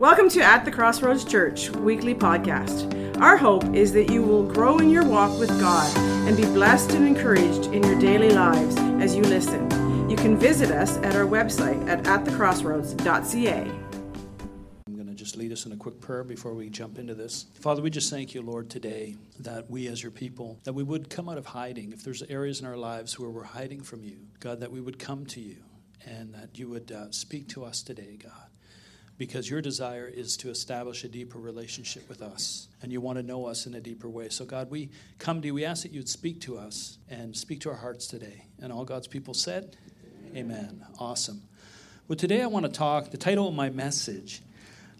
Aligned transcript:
Welcome 0.00 0.30
to 0.30 0.40
At 0.40 0.64
the 0.64 0.70
Crossroads 0.70 1.26
Church 1.26 1.68
weekly 1.68 2.14
podcast. 2.14 3.20
Our 3.20 3.36
hope 3.36 3.74
is 3.74 3.92
that 3.92 4.10
you 4.10 4.22
will 4.22 4.44
grow 4.44 4.78
in 4.78 4.88
your 4.88 5.04
walk 5.04 5.38
with 5.38 5.50
God 5.60 5.94
and 6.26 6.34
be 6.34 6.44
blessed 6.44 6.92
and 6.92 7.06
encouraged 7.06 7.66
in 7.66 7.82
your 7.82 7.98
daily 7.98 8.30
lives 8.30 8.78
as 9.02 9.14
you 9.14 9.20
listen. 9.20 9.68
You 10.08 10.16
can 10.16 10.38
visit 10.38 10.70
us 10.70 10.96
at 10.96 11.16
our 11.16 11.26
website 11.26 11.86
at 11.86 12.02
atthecrossroads.ca. 12.04 13.60
I'm 14.86 14.94
going 14.94 15.06
to 15.06 15.12
just 15.12 15.36
lead 15.36 15.52
us 15.52 15.66
in 15.66 15.72
a 15.72 15.76
quick 15.76 16.00
prayer 16.00 16.24
before 16.24 16.54
we 16.54 16.70
jump 16.70 16.98
into 16.98 17.14
this. 17.14 17.44
Father, 17.60 17.82
we 17.82 17.90
just 17.90 18.08
thank 18.08 18.32
you, 18.32 18.40
Lord, 18.40 18.70
today 18.70 19.16
that 19.40 19.70
we 19.70 19.86
as 19.86 20.02
your 20.02 20.12
people, 20.12 20.60
that 20.64 20.72
we 20.72 20.82
would 20.82 21.10
come 21.10 21.28
out 21.28 21.36
of 21.36 21.44
hiding. 21.44 21.92
If 21.92 22.04
there's 22.04 22.22
areas 22.22 22.58
in 22.58 22.66
our 22.66 22.78
lives 22.78 23.18
where 23.18 23.28
we're 23.28 23.44
hiding 23.44 23.82
from 23.82 24.02
you, 24.02 24.16
God, 24.38 24.60
that 24.60 24.72
we 24.72 24.80
would 24.80 24.98
come 24.98 25.26
to 25.26 25.42
you 25.42 25.58
and 26.06 26.32
that 26.32 26.58
you 26.58 26.70
would 26.70 26.90
uh, 26.90 27.10
speak 27.10 27.48
to 27.48 27.66
us 27.66 27.82
today, 27.82 28.16
God 28.16 28.49
because 29.20 29.50
your 29.50 29.60
desire 29.60 30.08
is 30.08 30.38
to 30.38 30.48
establish 30.48 31.04
a 31.04 31.08
deeper 31.08 31.38
relationship 31.38 32.08
with 32.08 32.22
us 32.22 32.68
and 32.80 32.90
you 32.90 33.02
want 33.02 33.18
to 33.18 33.22
know 33.22 33.44
us 33.44 33.66
in 33.66 33.74
a 33.74 33.80
deeper 33.80 34.08
way. 34.08 34.30
So, 34.30 34.46
God, 34.46 34.70
we 34.70 34.88
come 35.18 35.42
to 35.42 35.46
you. 35.46 35.52
We 35.52 35.66
ask 35.66 35.82
that 35.82 35.92
you'd 35.92 36.08
speak 36.08 36.40
to 36.40 36.56
us 36.56 36.96
and 37.10 37.36
speak 37.36 37.60
to 37.60 37.68
our 37.68 37.76
hearts 37.76 38.06
today. 38.06 38.46
And 38.62 38.72
all 38.72 38.86
God's 38.86 39.06
people 39.06 39.34
said, 39.34 39.76
Amen. 40.34 40.56
Amen. 40.56 40.86
Awesome. 40.98 41.42
Well, 42.08 42.16
today 42.16 42.40
I 42.40 42.46
want 42.46 42.64
to 42.64 42.72
talk, 42.72 43.10
the 43.10 43.18
title 43.18 43.46
of 43.46 43.52
my 43.52 43.68
message 43.68 44.40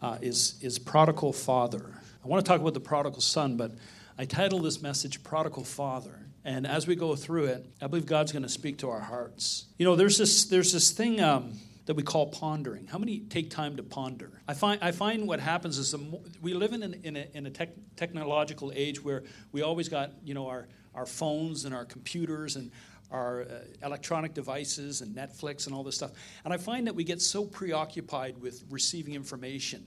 uh, 0.03 0.19
is, 0.21 0.59
is 0.61 0.79
Prodigal 0.79 1.33
Father. 1.33 1.95
I 2.23 2.29
want 2.29 2.45
to 2.45 2.47
talk 2.47 2.61
about 2.61 2.75
the 2.75 2.81
prodigal 2.81 3.23
son, 3.23 3.57
but 3.57 3.73
I 4.19 4.27
title 4.27 4.59
this 4.59 4.83
message 4.83 5.25
Prodigal 5.25 5.65
Father. 5.65 6.27
And 6.45 6.67
as 6.67 6.87
we 6.87 6.95
go 6.95 7.17
through 7.17 7.47
it, 7.47 7.65
I 7.81 7.87
believe 7.87 8.05
God's 8.05 8.33
going 8.33 8.43
to 8.43 8.51
speak 8.51 8.81
to 8.81 8.91
our 8.91 9.01
hearts. 9.01 9.65
You 9.79 9.87
know, 9.87 9.97
there's 9.97 10.19
this, 10.19 10.45
there's 10.45 10.75
this 10.75 10.91
thing. 10.91 11.23
Um, 11.23 11.55
that 11.87 11.95
we 11.95 12.03
call 12.03 12.27
pondering. 12.27 12.87
How 12.87 12.99
many 12.99 13.21
take 13.21 13.51
time 13.51 13.77
to 13.77 13.83
ponder? 13.83 14.43
I 14.47 14.55
find, 14.55 14.83
I 14.83 14.93
find 14.93 15.27
what 15.27 15.41
happens 15.41 15.79
is 15.79 15.95
we 16.41 16.55
live 16.55 16.73
in, 16.73 16.83
an, 16.83 17.01
in 17.03 17.17
a, 17.17 17.27
in 17.35 17.47
a 17.47 17.51
tech, 17.51 17.71
technological 17.97 18.73
age 18.75 19.03
where 19.03 19.25
we 19.53 19.63
always 19.63 19.89
got 19.89 20.13
you 20.25 20.35
know 20.35 20.47
our, 20.47 20.69
our 20.95 21.07
phones 21.07 21.65
and 21.65 21.75
our 21.75 21.85
computers 21.85 22.57
and 22.57 22.71
our 23.11 23.43
uh, 23.43 23.47
electronic 23.83 24.35
devices 24.35 25.01
and 25.01 25.15
Netflix 25.17 25.67
and 25.67 25.75
all 25.75 25.83
this 25.83 25.97
stuff. 25.97 26.13
And 26.45 26.55
I 26.55 26.59
find 26.59 26.87
that 26.87 26.95
we 26.95 27.05
get 27.05 27.21
so 27.21 27.45
preoccupied 27.45 28.39
with 28.39 28.63
receiving 28.71 29.15
information. 29.15 29.87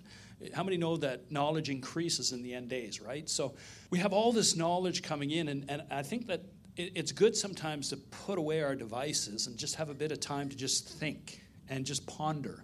How 0.53 0.63
many 0.63 0.75
know 0.75 0.97
that 0.97 1.31
knowledge 1.31 1.69
increases 1.69 2.33
in 2.33 2.41
the 2.43 2.53
end 2.53 2.67
days, 2.69 2.99
right? 2.99 3.29
So 3.29 3.53
we 3.91 3.99
have 3.99 4.11
all 4.11 4.33
this 4.33 4.57
knowledge 4.57 5.03
coming 5.03 5.31
in, 5.31 5.47
and, 5.47 5.65
and 5.69 5.83
I 5.89 6.03
think 6.03 6.27
that 6.27 6.41
it, 6.75 6.91
it's 6.95 7.11
good 7.13 7.35
sometimes 7.35 7.89
to 7.89 7.97
put 7.97 8.37
away 8.37 8.61
our 8.61 8.75
devices 8.75 9.47
and 9.47 9.57
just 9.57 9.75
have 9.75 9.89
a 9.89 9.93
bit 9.93 10.11
of 10.11 10.19
time 10.19 10.49
to 10.49 10.55
just 10.55 10.89
think 10.89 11.43
and 11.69 11.85
just 11.85 12.05
ponder. 12.05 12.63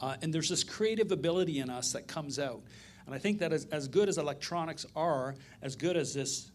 Uh, 0.00 0.16
and 0.22 0.32
there's 0.32 0.48
this 0.48 0.64
creative 0.64 1.12
ability 1.12 1.58
in 1.58 1.68
us 1.70 1.92
that 1.92 2.08
comes 2.08 2.38
out. 2.38 2.62
And 3.06 3.14
I 3.14 3.18
think 3.18 3.40
that 3.40 3.52
as, 3.52 3.66
as 3.66 3.88
good 3.88 4.08
as 4.08 4.18
electronics 4.18 4.86
are, 4.94 5.34
as 5.62 5.76
good 5.76 5.96
as 5.96 6.14
this 6.14 6.50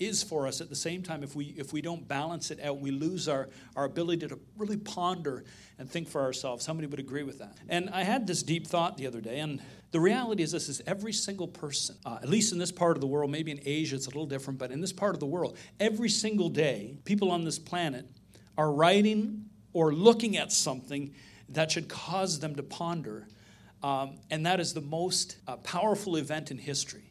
is 0.00 0.22
for 0.22 0.46
us 0.46 0.60
at 0.60 0.68
the 0.70 0.74
same 0.74 1.02
time 1.02 1.22
if 1.22 1.36
we 1.36 1.54
if 1.58 1.72
we 1.72 1.82
don't 1.82 2.08
balance 2.08 2.50
it 2.50 2.58
out 2.64 2.80
we 2.80 2.90
lose 2.90 3.28
our 3.28 3.50
our 3.76 3.84
ability 3.84 4.26
to 4.26 4.38
really 4.56 4.78
ponder 4.78 5.44
and 5.78 5.88
think 5.88 6.08
for 6.08 6.22
ourselves 6.22 6.64
somebody 6.64 6.86
would 6.88 6.98
agree 6.98 7.22
with 7.22 7.38
that 7.38 7.56
and 7.68 7.90
i 7.90 8.02
had 8.02 8.26
this 8.26 8.42
deep 8.42 8.66
thought 8.66 8.96
the 8.96 9.06
other 9.06 9.20
day 9.20 9.38
and 9.38 9.60
the 9.92 10.00
reality 10.00 10.42
is 10.42 10.52
this 10.52 10.68
is 10.68 10.80
every 10.86 11.12
single 11.12 11.46
person 11.46 11.94
uh, 12.06 12.18
at 12.22 12.28
least 12.28 12.52
in 12.52 12.58
this 12.58 12.72
part 12.72 12.96
of 12.96 13.02
the 13.02 13.06
world 13.06 13.30
maybe 13.30 13.50
in 13.50 13.60
asia 13.66 13.94
it's 13.94 14.06
a 14.06 14.08
little 14.08 14.26
different 14.26 14.58
but 14.58 14.70
in 14.70 14.80
this 14.80 14.92
part 14.92 15.14
of 15.14 15.20
the 15.20 15.26
world 15.26 15.56
every 15.78 16.08
single 16.08 16.48
day 16.48 16.96
people 17.04 17.30
on 17.30 17.44
this 17.44 17.58
planet 17.58 18.06
are 18.56 18.72
writing 18.72 19.44
or 19.74 19.92
looking 19.92 20.36
at 20.36 20.50
something 20.50 21.14
that 21.50 21.70
should 21.70 21.88
cause 21.88 22.40
them 22.40 22.56
to 22.56 22.62
ponder. 22.62 23.26
Um, 23.82 24.18
and 24.30 24.46
that 24.46 24.60
is 24.60 24.74
the 24.74 24.80
most 24.80 25.36
uh, 25.46 25.56
powerful 25.56 26.16
event 26.16 26.50
in 26.50 26.58
history. 26.58 27.10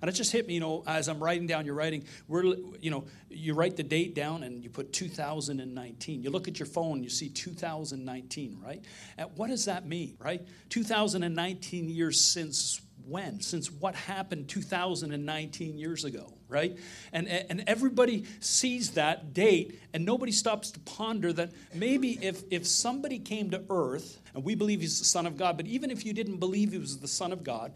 And 0.00 0.08
it 0.08 0.12
just 0.12 0.30
hit 0.30 0.46
me, 0.46 0.54
you 0.54 0.60
know, 0.60 0.84
as 0.86 1.08
I'm 1.08 1.22
writing 1.22 1.46
down, 1.46 1.66
you're 1.66 1.74
writing, 1.74 2.04
we're, 2.28 2.44
you 2.80 2.90
know, 2.90 3.04
you 3.28 3.54
write 3.54 3.76
the 3.76 3.82
date 3.82 4.14
down 4.14 4.44
and 4.44 4.62
you 4.62 4.70
put 4.70 4.92
2019. 4.92 6.22
You 6.22 6.30
look 6.30 6.46
at 6.46 6.58
your 6.58 6.66
phone, 6.66 7.02
you 7.02 7.08
see 7.08 7.28
2019, 7.28 8.60
right? 8.64 8.84
And 9.16 9.28
what 9.34 9.48
does 9.48 9.64
that 9.64 9.86
mean, 9.86 10.16
right? 10.20 10.40
2019 10.68 11.88
years 11.88 12.20
since 12.20 12.80
when? 13.06 13.40
Since 13.40 13.72
what 13.72 13.96
happened 13.96 14.48
2019 14.48 15.78
years 15.78 16.04
ago, 16.04 16.32
right? 16.48 16.76
And, 17.12 17.28
and 17.28 17.64
everybody 17.66 18.24
sees 18.40 18.92
that 18.92 19.34
date, 19.34 19.80
and 19.92 20.04
nobody 20.04 20.32
stops 20.32 20.70
to 20.72 20.80
ponder 20.80 21.32
that 21.34 21.52
maybe 21.74 22.18
if, 22.24 22.42
if 22.50 22.66
somebody 22.66 23.18
came 23.18 23.50
to 23.50 23.62
earth, 23.70 24.18
and 24.34 24.44
we 24.44 24.54
believe 24.54 24.80
he's 24.80 24.98
the 24.98 25.04
Son 25.04 25.26
of 25.26 25.36
God, 25.36 25.56
but 25.56 25.66
even 25.66 25.90
if 25.90 26.06
you 26.06 26.12
didn't 26.12 26.38
believe 26.38 26.72
he 26.72 26.78
was 26.78 26.98
the 26.98 27.08
Son 27.08 27.32
of 27.32 27.44
God, 27.44 27.72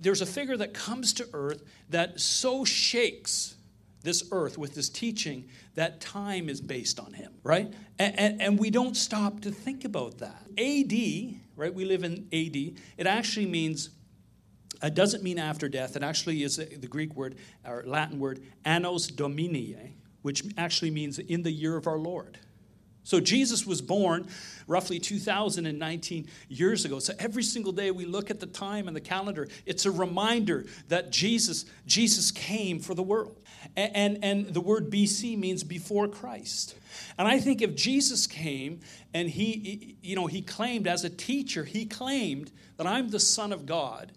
there's 0.00 0.20
a 0.20 0.26
figure 0.26 0.56
that 0.56 0.74
comes 0.74 1.14
to 1.14 1.28
earth 1.32 1.62
that 1.88 2.20
so 2.20 2.64
shakes 2.64 3.56
this 4.02 4.28
earth 4.32 4.58
with 4.58 4.74
this 4.74 4.90
teaching 4.90 5.48
that 5.76 6.00
time 6.00 6.50
is 6.50 6.60
based 6.60 7.00
on 7.00 7.14
him, 7.14 7.32
right? 7.42 7.72
And, 7.98 8.18
and, 8.18 8.42
and, 8.42 8.58
we 8.58 8.68
don't 8.68 8.96
stop 8.96 9.40
to 9.40 9.50
think 9.50 9.84
about 9.86 10.18
that. 10.18 10.46
AD, 10.58 11.40
right? 11.56 11.72
We 11.72 11.86
live 11.86 12.04
in 12.04 12.28
AD. 12.32 12.78
It 12.98 13.06
actually 13.06 13.46
means 13.46 13.88
it 14.86 14.94
doesn't 14.94 15.22
mean 15.22 15.38
after 15.38 15.68
death. 15.68 15.96
It 15.96 16.02
actually 16.02 16.42
is 16.42 16.56
the 16.56 16.86
Greek 16.88 17.14
word 17.14 17.36
or 17.64 17.82
Latin 17.86 18.18
word 18.18 18.42
annos 18.64 19.14
domini, 19.14 19.96
which 20.22 20.44
actually 20.58 20.90
means 20.90 21.18
in 21.18 21.42
the 21.42 21.52
year 21.52 21.76
of 21.76 21.86
our 21.86 21.98
Lord. 21.98 22.38
So 23.04 23.20
Jesus 23.20 23.66
was 23.66 23.82
born 23.82 24.26
roughly 24.66 24.98
2019 24.98 26.26
years 26.48 26.86
ago. 26.86 26.98
So 26.98 27.12
every 27.18 27.42
single 27.42 27.72
day 27.72 27.90
we 27.90 28.06
look 28.06 28.30
at 28.30 28.40
the 28.40 28.46
time 28.46 28.88
and 28.88 28.96
the 28.96 29.00
calendar, 29.00 29.46
it's 29.66 29.84
a 29.84 29.90
reminder 29.90 30.64
that 30.88 31.10
Jesus 31.10 31.66
Jesus 31.86 32.30
came 32.30 32.80
for 32.80 32.94
the 32.94 33.02
world. 33.02 33.38
And, 33.76 33.94
and, 33.94 34.24
and 34.24 34.54
the 34.54 34.60
word 34.60 34.90
BC 34.90 35.38
means 35.38 35.62
before 35.62 36.08
Christ. 36.08 36.76
And 37.18 37.28
I 37.28 37.38
think 37.40 37.60
if 37.60 37.74
Jesus 37.74 38.26
came 38.26 38.80
and 39.12 39.28
he 39.28 39.98
you 40.02 40.16
know 40.16 40.26
he 40.26 40.40
claimed 40.40 40.86
as 40.86 41.04
a 41.04 41.10
teacher, 41.10 41.64
he 41.64 41.84
claimed 41.84 42.50
that 42.78 42.86
I'm 42.86 43.10
the 43.10 43.20
son 43.20 43.52
of 43.52 43.66
God 43.66 44.12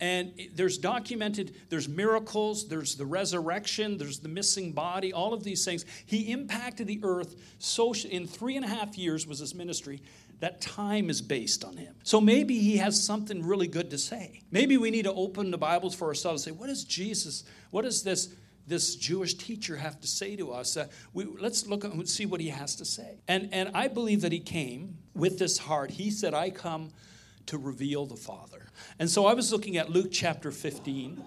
and 0.00 0.32
there's 0.54 0.78
documented 0.78 1.54
there's 1.68 1.88
miracles 1.88 2.68
there's 2.68 2.94
the 2.96 3.04
resurrection 3.04 3.98
there's 3.98 4.18
the 4.18 4.28
missing 4.28 4.72
body 4.72 5.12
all 5.12 5.32
of 5.32 5.44
these 5.44 5.64
things 5.64 5.84
he 6.06 6.32
impacted 6.32 6.86
the 6.86 7.00
earth 7.02 7.36
so 7.58 7.92
in 8.08 8.26
three 8.26 8.56
and 8.56 8.64
a 8.64 8.68
half 8.68 8.96
years 8.96 9.26
was 9.26 9.38
his 9.38 9.54
ministry 9.54 10.02
that 10.40 10.60
time 10.60 11.10
is 11.10 11.20
based 11.20 11.64
on 11.64 11.76
him 11.76 11.94
so 12.02 12.20
maybe 12.20 12.58
he 12.58 12.78
has 12.78 13.02
something 13.02 13.44
really 13.44 13.68
good 13.68 13.90
to 13.90 13.98
say 13.98 14.40
maybe 14.50 14.76
we 14.76 14.90
need 14.90 15.04
to 15.04 15.12
open 15.12 15.50
the 15.50 15.58
bibles 15.58 15.94
for 15.94 16.08
ourselves 16.08 16.46
and 16.46 16.54
say 16.54 16.58
what 16.58 16.70
is 16.70 16.84
jesus 16.84 17.44
what 17.70 17.82
does 17.82 18.02
this 18.02 18.34
this 18.66 18.94
Jewish 18.94 19.34
teacher 19.34 19.76
have 19.76 20.00
to 20.00 20.06
say 20.06 20.36
to 20.36 20.52
us? 20.52 20.76
Uh, 20.76 20.86
we, 21.12 21.24
let's 21.24 21.66
look 21.66 21.82
and 21.82 22.08
see 22.08 22.24
what 22.24 22.40
he 22.40 22.48
has 22.48 22.76
to 22.76 22.84
say. 22.84 23.18
And, 23.26 23.48
and 23.52 23.70
I 23.74 23.88
believe 23.88 24.20
that 24.20 24.30
he 24.30 24.38
came 24.38 24.96
with 25.12 25.40
this 25.40 25.58
heart. 25.58 25.90
He 25.90 26.10
said, 26.10 26.34
I 26.34 26.50
come 26.50 26.90
to 27.46 27.58
reveal 27.58 28.06
the 28.06 28.16
Father. 28.16 28.68
And 28.98 29.08
so 29.08 29.26
I 29.26 29.34
was 29.34 29.52
looking 29.52 29.76
at 29.76 29.90
Luke 29.90 30.08
chapter 30.10 30.50
15, 30.50 31.22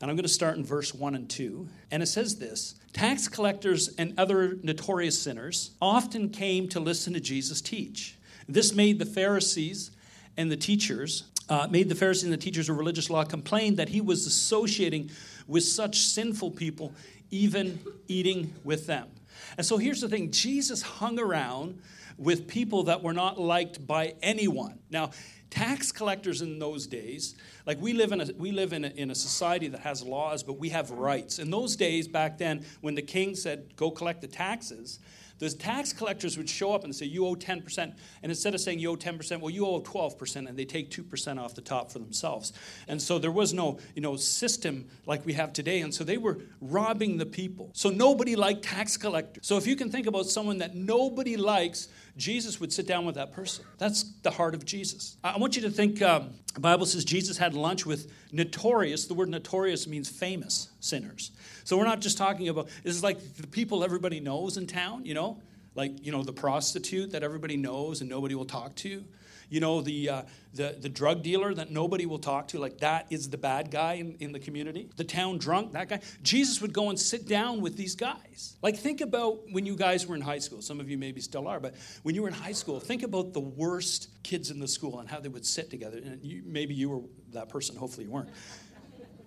and 0.00 0.10
I'm 0.10 0.16
going 0.16 0.22
to 0.22 0.28
start 0.28 0.56
in 0.56 0.64
verse 0.64 0.94
1 0.94 1.14
and 1.14 1.28
2. 1.28 1.68
And 1.90 2.02
it 2.02 2.06
says 2.06 2.36
this 2.36 2.74
Tax 2.92 3.28
collectors 3.28 3.88
and 3.96 4.18
other 4.18 4.56
notorious 4.62 5.20
sinners 5.20 5.72
often 5.80 6.30
came 6.30 6.68
to 6.68 6.80
listen 6.80 7.12
to 7.14 7.20
Jesus 7.20 7.60
teach. 7.60 8.16
This 8.48 8.74
made 8.74 8.98
the 8.98 9.06
Pharisees 9.06 9.90
and 10.36 10.50
the 10.50 10.56
teachers, 10.56 11.24
uh, 11.48 11.68
made 11.70 11.88
the 11.88 11.94
Pharisees 11.94 12.24
and 12.24 12.32
the 12.32 12.38
teachers 12.38 12.68
of 12.68 12.78
religious 12.78 13.10
law 13.10 13.24
complain 13.24 13.76
that 13.76 13.90
he 13.90 14.00
was 14.00 14.26
associating 14.26 15.10
with 15.46 15.64
such 15.64 15.98
sinful 15.98 16.52
people, 16.52 16.94
even 17.30 17.80
eating 18.06 18.54
with 18.64 18.86
them. 18.86 19.08
And 19.56 19.66
so 19.66 19.76
here's 19.76 20.00
the 20.00 20.08
thing 20.08 20.30
Jesus 20.30 20.82
hung 20.82 21.18
around 21.18 21.80
with 22.18 22.46
people 22.48 22.84
that 22.84 23.02
were 23.02 23.12
not 23.12 23.40
liked 23.40 23.86
by 23.86 24.14
anyone. 24.20 24.78
Now, 24.90 25.12
tax 25.50 25.92
collectors 25.92 26.42
in 26.42 26.58
those 26.58 26.86
days 26.86 27.34
like 27.64 27.80
we 27.80 27.94
live 27.94 28.12
in 28.12 28.20
a 28.20 28.26
we 28.36 28.52
live 28.52 28.74
in 28.74 28.84
a, 28.84 28.88
in 28.88 29.10
a 29.10 29.14
society 29.14 29.68
that 29.68 29.80
has 29.80 30.02
laws 30.02 30.42
but 30.42 30.58
we 30.58 30.68
have 30.68 30.90
rights. 30.90 31.38
In 31.38 31.50
those 31.50 31.74
days 31.74 32.06
back 32.06 32.36
then 32.36 32.66
when 32.82 32.94
the 32.94 33.02
king 33.02 33.34
said 33.34 33.74
go 33.76 33.90
collect 33.90 34.20
the 34.20 34.26
taxes 34.26 34.98
those 35.38 35.54
tax 35.54 35.92
collectors 35.92 36.36
would 36.36 36.50
show 36.50 36.72
up 36.72 36.84
and 36.84 36.94
say 36.94 37.06
you 37.06 37.24
owe 37.24 37.36
10% 37.36 37.78
and 37.78 37.94
instead 38.22 38.54
of 38.54 38.60
saying 38.60 38.80
you 38.80 38.90
owe 38.90 38.96
10% 38.96 39.40
well 39.40 39.50
you 39.50 39.64
owe 39.66 39.80
12% 39.80 40.48
and 40.48 40.56
they 40.56 40.64
take 40.64 40.90
2% 40.90 41.38
off 41.38 41.54
the 41.54 41.60
top 41.60 41.92
for 41.92 41.98
themselves. 41.98 42.52
And 42.88 43.00
so 43.00 43.18
there 43.18 43.30
was 43.30 43.54
no 43.54 43.78
you 43.94 44.02
know 44.02 44.16
system 44.16 44.88
like 45.06 45.24
we 45.24 45.32
have 45.34 45.52
today 45.52 45.80
and 45.80 45.94
so 45.94 46.04
they 46.04 46.18
were 46.18 46.38
robbing 46.60 47.18
the 47.18 47.26
people. 47.26 47.70
So 47.72 47.88
nobody 47.90 48.36
liked 48.36 48.62
tax 48.64 48.96
collectors. 48.96 49.46
So 49.46 49.56
if 49.56 49.66
you 49.66 49.76
can 49.76 49.90
think 49.90 50.06
about 50.06 50.26
someone 50.26 50.58
that 50.58 50.74
nobody 50.74 51.36
likes 51.36 51.88
Jesus 52.18 52.60
would 52.60 52.72
sit 52.72 52.86
down 52.86 53.06
with 53.06 53.14
that 53.14 53.32
person. 53.32 53.64
That's 53.78 54.02
the 54.22 54.30
heart 54.30 54.54
of 54.54 54.64
Jesus. 54.64 55.16
I 55.22 55.38
want 55.38 55.56
you 55.56 55.62
to 55.62 55.70
think 55.70 56.02
um, 56.02 56.34
the 56.52 56.60
Bible 56.60 56.84
says 56.84 57.04
Jesus 57.04 57.38
had 57.38 57.54
lunch 57.54 57.86
with 57.86 58.12
notorious, 58.32 59.06
the 59.06 59.14
word 59.14 59.28
notorious 59.28 59.86
means 59.86 60.08
famous 60.10 60.68
sinners. 60.80 61.30
So 61.64 61.78
we're 61.78 61.84
not 61.84 62.00
just 62.00 62.18
talking 62.18 62.48
about, 62.48 62.68
this 62.82 62.94
is 62.94 63.02
like 63.02 63.36
the 63.36 63.46
people 63.46 63.84
everybody 63.84 64.20
knows 64.20 64.56
in 64.56 64.66
town, 64.66 65.06
you 65.06 65.14
know? 65.14 65.40
Like, 65.74 66.04
you 66.04 66.10
know, 66.10 66.24
the 66.24 66.32
prostitute 66.32 67.12
that 67.12 67.22
everybody 67.22 67.56
knows 67.56 68.00
and 68.00 68.10
nobody 68.10 68.34
will 68.34 68.44
talk 68.44 68.74
to. 68.76 69.04
You 69.48 69.60
know, 69.60 69.80
the, 69.80 70.08
uh, 70.08 70.22
the, 70.54 70.76
the 70.78 70.88
drug 70.88 71.22
dealer 71.22 71.54
that 71.54 71.70
nobody 71.70 72.06
will 72.06 72.18
talk 72.18 72.48
to, 72.48 72.58
like 72.58 72.78
that 72.78 73.06
is 73.10 73.30
the 73.30 73.38
bad 73.38 73.70
guy 73.70 73.94
in, 73.94 74.16
in 74.20 74.32
the 74.32 74.38
community. 74.38 74.90
The 74.96 75.04
town 75.04 75.38
drunk, 75.38 75.72
that 75.72 75.88
guy. 75.88 76.00
Jesus 76.22 76.60
would 76.60 76.72
go 76.72 76.90
and 76.90 76.98
sit 76.98 77.26
down 77.26 77.60
with 77.60 77.76
these 77.76 77.94
guys. 77.94 78.56
Like, 78.62 78.76
think 78.76 79.00
about 79.00 79.50
when 79.50 79.64
you 79.64 79.76
guys 79.76 80.06
were 80.06 80.14
in 80.14 80.20
high 80.20 80.38
school. 80.38 80.60
Some 80.60 80.80
of 80.80 80.90
you 80.90 80.98
maybe 80.98 81.20
still 81.20 81.48
are, 81.48 81.60
but 81.60 81.74
when 82.02 82.14
you 82.14 82.22
were 82.22 82.28
in 82.28 82.34
high 82.34 82.52
school, 82.52 82.80
think 82.80 83.02
about 83.02 83.32
the 83.32 83.40
worst 83.40 84.08
kids 84.22 84.50
in 84.50 84.60
the 84.60 84.68
school 84.68 85.00
and 85.00 85.08
how 85.08 85.20
they 85.20 85.28
would 85.28 85.46
sit 85.46 85.70
together. 85.70 85.98
And 85.98 86.22
you, 86.22 86.42
maybe 86.44 86.74
you 86.74 86.90
were 86.90 87.00
that 87.32 87.48
person, 87.48 87.76
hopefully 87.76 88.04
you 88.04 88.10
weren't. 88.12 88.30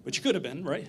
But 0.04 0.18
you 0.18 0.24
could 0.24 0.36
have 0.36 0.44
been, 0.44 0.64
right? 0.64 0.88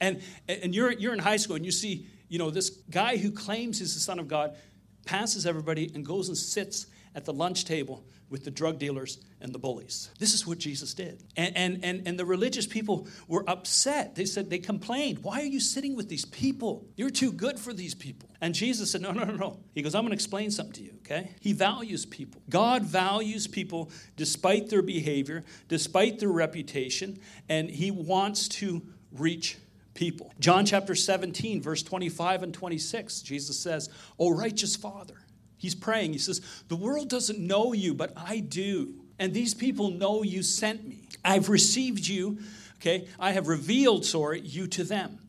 And, 0.00 0.20
and 0.48 0.74
you're, 0.74 0.92
you're 0.92 1.12
in 1.12 1.20
high 1.20 1.36
school 1.36 1.56
and 1.56 1.64
you 1.64 1.70
see, 1.70 2.08
you 2.28 2.38
know, 2.38 2.50
this 2.50 2.70
guy 2.90 3.16
who 3.16 3.30
claims 3.30 3.78
he's 3.78 3.94
the 3.94 4.00
son 4.00 4.18
of 4.18 4.26
God 4.26 4.56
passes 5.04 5.46
everybody 5.46 5.90
and 5.94 6.04
goes 6.04 6.28
and 6.28 6.36
sits 6.36 6.86
at 7.14 7.24
the 7.24 7.32
lunch 7.32 7.64
table 7.64 8.04
with 8.30 8.44
the 8.44 8.50
drug 8.50 8.78
dealers 8.78 9.18
and 9.42 9.52
the 9.52 9.58
bullies. 9.58 10.10
This 10.18 10.32
is 10.32 10.46
what 10.46 10.58
Jesus 10.58 10.94
did. 10.94 11.22
And, 11.36 11.54
and, 11.56 11.84
and, 11.84 12.08
and 12.08 12.18
the 12.18 12.24
religious 12.24 12.66
people 12.66 13.06
were 13.28 13.44
upset. 13.48 14.14
They 14.14 14.24
said, 14.24 14.48
they 14.48 14.58
complained, 14.58 15.18
Why 15.18 15.40
are 15.40 15.46
you 15.46 15.60
sitting 15.60 15.94
with 15.94 16.08
these 16.08 16.24
people? 16.24 16.86
You're 16.96 17.10
too 17.10 17.30
good 17.30 17.58
for 17.58 17.74
these 17.74 17.94
people. 17.94 18.30
And 18.40 18.54
Jesus 18.54 18.90
said, 18.90 19.02
No, 19.02 19.12
no, 19.12 19.24
no, 19.24 19.34
no. 19.34 19.60
He 19.74 19.82
goes, 19.82 19.94
I'm 19.94 20.02
going 20.02 20.10
to 20.10 20.14
explain 20.14 20.50
something 20.50 20.74
to 20.74 20.82
you, 20.82 20.94
okay? 21.00 21.30
He 21.40 21.52
values 21.52 22.06
people. 22.06 22.40
God 22.48 22.82
values 22.84 23.46
people 23.46 23.90
despite 24.16 24.70
their 24.70 24.82
behavior, 24.82 25.44
despite 25.68 26.18
their 26.18 26.30
reputation, 26.30 27.18
and 27.50 27.68
He 27.68 27.90
wants 27.90 28.48
to 28.48 28.82
reach 29.12 29.58
people. 29.94 30.32
John 30.40 30.64
chapter 30.64 30.94
17, 30.94 31.60
verse 31.60 31.82
25 31.82 32.44
and 32.44 32.54
26, 32.54 33.20
Jesus 33.20 33.58
says, 33.58 33.90
O 34.18 34.30
righteous 34.30 34.74
Father, 34.74 35.21
He's 35.62 35.76
praying. 35.76 36.12
He 36.12 36.18
says, 36.18 36.40
The 36.66 36.74
world 36.74 37.08
doesn't 37.08 37.38
know 37.38 37.72
you, 37.72 37.94
but 37.94 38.12
I 38.16 38.40
do. 38.40 38.94
And 39.20 39.32
these 39.32 39.54
people 39.54 39.92
know 39.92 40.24
you 40.24 40.42
sent 40.42 40.88
me. 40.88 41.06
I've 41.24 41.48
received 41.48 42.08
you, 42.08 42.38
okay? 42.78 43.06
I 43.16 43.30
have 43.30 43.46
revealed, 43.46 44.04
sorry, 44.04 44.40
you 44.40 44.66
to 44.66 44.82
them. 44.82 45.20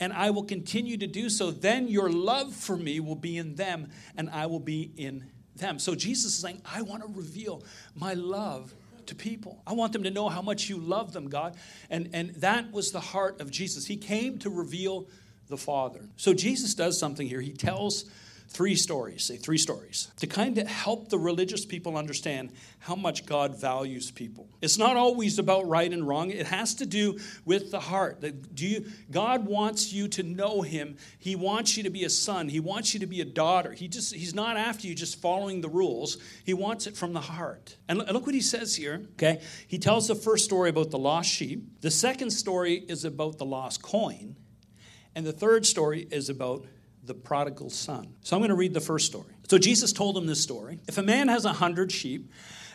And 0.00 0.12
I 0.12 0.30
will 0.30 0.42
continue 0.42 0.96
to 0.96 1.06
do 1.06 1.30
so. 1.30 1.52
Then 1.52 1.86
your 1.86 2.10
love 2.10 2.52
for 2.52 2.76
me 2.76 2.98
will 2.98 3.14
be 3.14 3.36
in 3.36 3.54
them, 3.54 3.92
and 4.16 4.28
I 4.30 4.46
will 4.46 4.58
be 4.58 4.90
in 4.96 5.30
them. 5.54 5.78
So 5.78 5.94
Jesus 5.94 6.32
is 6.34 6.40
saying, 6.40 6.60
I 6.64 6.82
want 6.82 7.02
to 7.02 7.08
reveal 7.14 7.62
my 7.94 8.14
love 8.14 8.74
to 9.06 9.14
people. 9.14 9.62
I 9.64 9.74
want 9.74 9.92
them 9.92 10.02
to 10.02 10.10
know 10.10 10.28
how 10.28 10.42
much 10.42 10.68
you 10.68 10.78
love 10.78 11.12
them, 11.12 11.28
God. 11.28 11.56
And, 11.88 12.10
and 12.12 12.30
that 12.36 12.72
was 12.72 12.90
the 12.90 12.98
heart 12.98 13.40
of 13.40 13.52
Jesus. 13.52 13.86
He 13.86 13.96
came 13.96 14.38
to 14.40 14.50
reveal 14.50 15.06
the 15.46 15.56
Father. 15.56 16.08
So 16.16 16.34
Jesus 16.34 16.74
does 16.74 16.98
something 16.98 17.28
here. 17.28 17.40
He 17.40 17.52
tells 17.52 18.06
three 18.48 18.74
stories, 18.74 19.24
say 19.24 19.36
three 19.36 19.58
stories, 19.58 20.10
to 20.16 20.26
kind 20.26 20.56
of 20.56 20.66
help 20.66 21.10
the 21.10 21.18
religious 21.18 21.66
people 21.66 21.96
understand 21.96 22.50
how 22.78 22.94
much 22.94 23.26
God 23.26 23.60
values 23.60 24.10
people. 24.10 24.48
It's 24.62 24.78
not 24.78 24.96
always 24.96 25.38
about 25.38 25.68
right 25.68 25.92
and 25.92 26.08
wrong, 26.08 26.30
it 26.30 26.46
has 26.46 26.74
to 26.76 26.86
do 26.86 27.18
with 27.44 27.70
the 27.70 27.80
heart. 27.80 28.24
Do 28.54 28.66
you, 28.66 28.86
God 29.10 29.46
wants 29.46 29.92
you 29.92 30.08
to 30.08 30.22
know 30.22 30.62
Him, 30.62 30.96
He 31.18 31.36
wants 31.36 31.76
you 31.76 31.82
to 31.82 31.90
be 31.90 32.04
a 32.04 32.10
son, 32.10 32.48
He 32.48 32.60
wants 32.60 32.94
you 32.94 33.00
to 33.00 33.06
be 33.06 33.20
a 33.20 33.26
daughter. 33.26 33.72
He 33.72 33.86
just, 33.86 34.14
he's 34.14 34.34
not 34.34 34.56
after 34.56 34.86
you 34.86 34.94
just 34.94 35.20
following 35.20 35.60
the 35.60 35.68
rules, 35.68 36.16
He 36.44 36.54
wants 36.54 36.86
it 36.86 36.96
from 36.96 37.12
the 37.12 37.20
heart. 37.20 37.76
And 37.86 37.98
look 37.98 38.24
what 38.24 38.34
He 38.34 38.40
says 38.40 38.74
here, 38.74 39.06
okay? 39.12 39.42
He 39.66 39.78
tells 39.78 40.08
the 40.08 40.14
first 40.14 40.46
story 40.46 40.70
about 40.70 40.90
the 40.90 40.98
lost 40.98 41.28
sheep, 41.28 41.80
the 41.82 41.90
second 41.90 42.30
story 42.30 42.76
is 42.76 43.04
about 43.04 43.36
the 43.36 43.44
lost 43.44 43.82
coin, 43.82 44.36
and 45.14 45.26
the 45.26 45.32
third 45.32 45.66
story 45.66 46.08
is 46.10 46.30
about 46.30 46.64
the 47.08 47.14
prodigal 47.14 47.70
son. 47.70 48.14
So 48.22 48.36
I'm 48.36 48.40
going 48.40 48.50
to 48.50 48.54
read 48.54 48.74
the 48.74 48.80
first 48.80 49.06
story. 49.06 49.34
So 49.48 49.58
Jesus 49.58 49.92
told 49.92 50.16
him 50.16 50.26
this 50.26 50.40
story. 50.40 50.78
If 50.86 50.98
a 50.98 51.02
man 51.02 51.28
has 51.28 51.44
a 51.44 51.52
hundred 51.54 51.90
sheep 51.90 52.30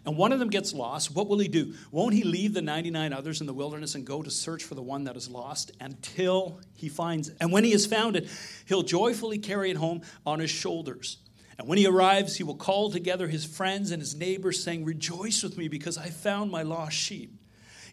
and 0.05 0.17
one 0.17 0.33
of 0.33 0.39
them 0.39 0.49
gets 0.49 0.73
lost, 0.73 1.15
what 1.15 1.29
will 1.29 1.39
he 1.39 1.47
do? 1.47 1.75
Won't 1.91 2.15
he 2.15 2.23
leave 2.23 2.53
the 2.53 2.61
99 2.61 3.13
others 3.13 3.39
in 3.39 3.47
the 3.47 3.53
wilderness 3.53 3.95
and 3.95 4.05
go 4.05 4.21
to 4.21 4.29
search 4.29 4.63
for 4.63 4.75
the 4.75 4.81
one 4.81 5.05
that 5.05 5.15
is 5.15 5.29
lost 5.29 5.71
until 5.79 6.59
he 6.73 6.89
finds 6.89 7.29
it? 7.29 7.37
And 7.39 7.51
when 7.51 7.63
he 7.63 7.71
has 7.71 7.85
found 7.85 8.15
it, 8.15 8.27
he'll 8.65 8.83
joyfully 8.83 9.37
carry 9.37 9.71
it 9.71 9.77
home 9.77 10.01
on 10.25 10.39
his 10.39 10.49
shoulders. 10.49 11.19
And 11.59 11.67
when 11.67 11.77
he 11.77 11.85
arrives, 11.85 12.35
he 12.35 12.43
will 12.43 12.55
call 12.55 12.89
together 12.89 13.27
his 13.27 13.45
friends 13.45 13.91
and 13.91 14.01
his 14.01 14.15
neighbors, 14.15 14.61
saying, 14.63 14.83
Rejoice 14.83 15.43
with 15.43 15.57
me 15.57 15.67
because 15.67 15.99
I 15.99 16.09
found 16.09 16.49
my 16.49 16.63
lost 16.63 16.97
sheep. 16.97 17.39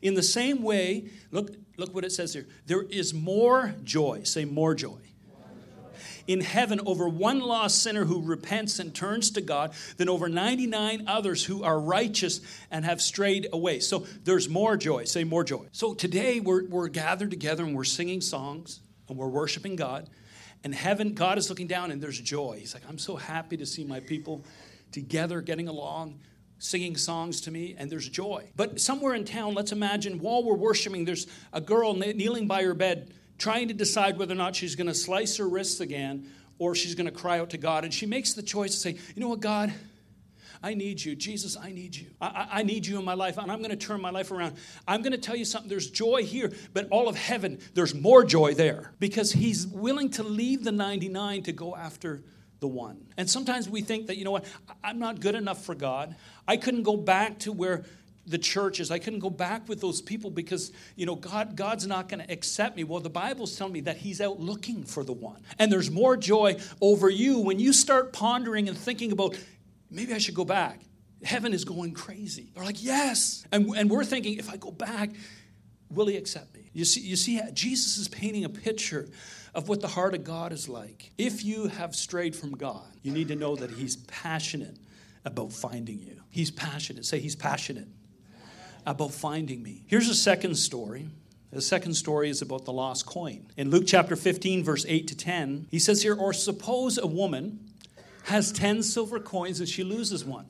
In 0.01 0.15
the 0.15 0.23
same 0.23 0.63
way, 0.63 1.11
look, 1.31 1.51
look 1.77 1.95
what 1.95 2.07
it 2.07 2.13
says 2.13 2.33
here. 2.33 2.49
There 2.65 2.83
is 2.83 3.13
more 3.13 3.75
joy. 3.85 4.23
Say 4.23 4.47
more 4.47 4.75
joy 4.75 5.10
in 6.31 6.41
heaven 6.41 6.81
over 6.87 7.09
one 7.09 7.41
lost 7.41 7.83
sinner 7.83 8.05
who 8.05 8.23
repents 8.23 8.79
and 8.79 8.95
turns 8.95 9.33
to 9.33 9.41
God 9.41 9.73
than 9.97 10.09
over 10.09 10.29
99 10.29 11.05
others 11.09 11.45
who 11.45 11.65
are 11.65 11.81
righteous 11.81 12.41
and 12.71 12.85
have 12.85 13.03
strayed 13.03 13.49
away. 13.53 13.81
So 13.81 14.07
there's 14.23 14.49
more 14.49 14.77
joy. 14.77 15.05
Say 15.05 15.25
more 15.25 15.43
joy. 15.43 15.67
So 15.73 15.93
today 15.93 16.39
we're, 16.39 16.69
we're 16.69 16.87
gathered 16.87 17.31
together 17.33 17.65
and 17.65 17.75
we're 17.75 17.83
singing 17.83 18.21
songs 18.21 18.81
and 19.09 19.19
we're 19.19 19.27
worshiping 19.27 19.75
God. 19.75 20.09
And 20.63 20.73
heaven, 20.73 21.15
God 21.15 21.37
is 21.37 21.49
looking 21.49 21.67
down 21.67 21.91
and 21.91 22.01
there's 22.01 22.21
joy. 22.21 22.59
He's 22.61 22.75
like, 22.75 22.85
I'm 22.89 22.99
so 22.99 23.17
happy 23.17 23.57
to 23.57 23.67
see 23.67 23.83
my 23.83 23.99
people 23.99 24.45
together 24.93 25.41
getting 25.41 25.67
along 25.67 26.21
singing 26.63 26.95
songs 26.95 27.41
to 27.41 27.51
me, 27.51 27.75
and 27.79 27.91
there's 27.91 28.07
joy. 28.07 28.47
But 28.55 28.79
somewhere 28.79 29.15
in 29.15 29.25
town, 29.25 29.55
let's 29.55 29.73
imagine 29.73 30.19
while 30.19 30.45
we're 30.45 30.55
worshiping, 30.55 31.07
there's 31.07 31.27
a 31.55 31.61
girl 31.61 31.95
kneeling 31.95 32.47
by 32.47 32.63
her 32.65 32.75
bed 32.75 33.15
trying 33.41 33.69
to 33.69 33.75
decide 33.75 34.19
whether 34.19 34.35
or 34.35 34.37
not 34.37 34.55
she's 34.55 34.77
going 34.77 34.87
to 34.87 34.95
slice 34.95 35.39
her 35.39 35.49
wrists 35.49 35.81
again 35.81 36.31
or 36.59 36.75
she's 36.75 36.95
going 36.95 37.07
to 37.07 37.13
cry 37.13 37.41
out 37.41 37.51
to 37.51 37.59
God. 37.59 37.85
And 37.85 37.93
she 37.93 38.07
makes 38.07 38.35
the 38.35 38.43
choice 38.43 38.73
to 38.73 38.77
say, 38.77 38.91
You 39.15 39.21
know 39.21 39.29
what, 39.29 39.41
God? 39.41 39.73
I 40.63 40.75
need 40.75 41.03
you. 41.03 41.17
Jesus, 41.17 41.57
I 41.57 41.73
need 41.73 41.97
you. 41.97 42.09
I, 42.21 42.49
I, 42.53 42.63
need 42.63 42.87
you 42.87 42.99
in 42.99 43.05
my 43.07 43.15
life, 43.15 43.39
and 43.39 43.51
I'm 43.51 43.61
going 43.61 43.71
to 43.71 43.77
turn 43.77 44.03
my 44.03 44.11
life 44.11 44.31
around. 44.31 44.57
I'm 44.87 45.01
going 45.01 45.13
to 45.13 45.19
tell 45.19 45.35
you 45.35 45.47
something. 45.47 45.71
There's 45.71 45.91
joy 45.91 46.23
here, 46.23 46.53
but 46.75 46.87
all 46.91 47.09
of 47.09 47.17
heaven, 47.17 47.61
there's 47.73 47.95
more 47.95 48.25
joy 48.25 48.53
there 48.53 48.93
because 48.99 49.33
he's 49.33 49.67
willing 49.67 50.11
to 50.11 50.23
leave 50.23 50.63
the 50.63 50.73
99 50.73 51.45
to 51.45 51.53
go 51.53 51.75
after 51.75 52.23
the 52.61 52.69
one. 52.69 53.07
And 53.17 53.29
sometimes 53.29 53.71
we 53.71 53.81
think 53.81 54.09
that, 54.09 54.19
you 54.19 54.25
know 54.25 54.33
what, 54.33 54.45
I'm 54.85 54.99
not 54.99 55.21
good 55.21 55.35
enough 55.35 55.65
for 55.65 55.75
God. 55.75 56.15
I 56.47 56.59
couldn't 56.59 56.83
go 56.83 56.99
back 56.99 57.39
to 57.41 57.53
where 57.53 57.85
the 58.31 58.39
churches. 58.39 58.91
I 58.91 58.99
couldn't 58.99 59.19
go 59.19 59.31
back 59.31 59.69
with 59.69 59.81
those 59.81 60.01
people 60.01 60.31
because, 60.31 60.73
you 60.95 61.05
know, 61.05 61.17
God, 61.17 61.57
God's 61.57 61.87
not 61.87 62.09
going 62.09 62.25
to 62.25 62.33
accept 62.33 62.77
me. 62.77 62.85
Well, 62.85 63.01
the 63.01 63.11
Bible's 63.11 63.57
telling 63.57 63.73
me 63.73 63.81
that 63.83 63.97
He's 63.97 64.21
out 64.21 64.41
looking 64.41 64.85
for 64.85 65.05
the 65.05 65.13
one. 65.13 65.43
And 65.59 65.71
there's 65.71 65.91
more 65.91 66.17
joy 66.17 66.57
over 66.81 67.11
you 67.11 67.41
when 67.41 67.59
you 67.59 67.73
start 67.73 68.13
pondering 68.13 68.69
and 68.69 68.79
thinking 68.79 69.13
about, 69.13 69.37
maybe 69.91 70.15
I 70.15 70.19
should 70.19 70.35
go 70.35 70.45
back. 70.45 70.81
Heaven 71.23 71.53
is 71.53 71.65
going 71.65 71.93
crazy. 71.93 72.53
They're 72.55 72.65
like, 72.65 72.83
yes. 72.83 73.45
And, 73.53 73.69
and 73.77 73.91
we're 73.91 74.05
thinking, 74.05 74.39
if 74.39 74.51
I 74.51 74.57
go 74.57 74.71
back, 74.71 75.11
will 75.91 76.07
He 76.07 76.17
accept 76.17 76.55
me? 76.55 76.71
You 76.73 76.85
see, 76.85 77.01
you 77.01 77.17
see, 77.17 77.41
Jesus 77.53 77.99
is 77.99 78.09
painting 78.09 78.45
a 78.45 78.49
picture 78.49 79.09
of 79.55 79.69
what 79.69 79.81
the 79.81 79.89
heart 79.89 80.15
of 80.15 80.23
God 80.23 80.53
is 80.53 80.69
like. 80.69 81.11
If 81.19 81.45
you 81.45 81.67
have 81.67 81.97
strayed 81.97 82.37
from 82.37 82.53
God, 82.53 82.87
you 83.03 83.13
need 83.13 83.29
to 83.29 83.37
know 83.37 83.57
that 83.57 83.73
He's 83.73 83.97
passionate 83.97 84.77
about 85.25 85.53
finding 85.53 85.99
you. 85.99 86.23
He's 86.31 86.53
passionate. 86.53 87.05
Say, 87.05 87.19
He's 87.19 87.37
passionate 87.37 87.89
about 88.91 89.13
finding 89.13 89.63
me. 89.63 89.85
Here's 89.87 90.09
a 90.09 90.15
second 90.15 90.57
story. 90.57 91.09
The 91.53 91.61
second 91.61 91.95
story 91.95 92.29
is 92.29 92.43
about 92.43 92.65
the 92.65 92.73
lost 92.73 93.07
coin. 93.07 93.47
In 93.57 93.71
Luke 93.71 93.85
chapter 93.87 94.17
15, 94.17 94.63
verse 94.63 94.85
8 94.87 95.09
to 95.09 95.17
10, 95.17 95.69
he 95.71 95.79
says 95.79 96.03
here, 96.03 96.15
Or 96.15 96.33
suppose 96.33 96.99
a 96.99 97.07
woman 97.07 97.61
has 98.25 98.53
10 98.53 98.83
silver 98.83 99.19
coins 99.19 99.61
and 99.61 99.69
she 99.69 99.83
loses 99.83 100.25
one. 100.25 100.47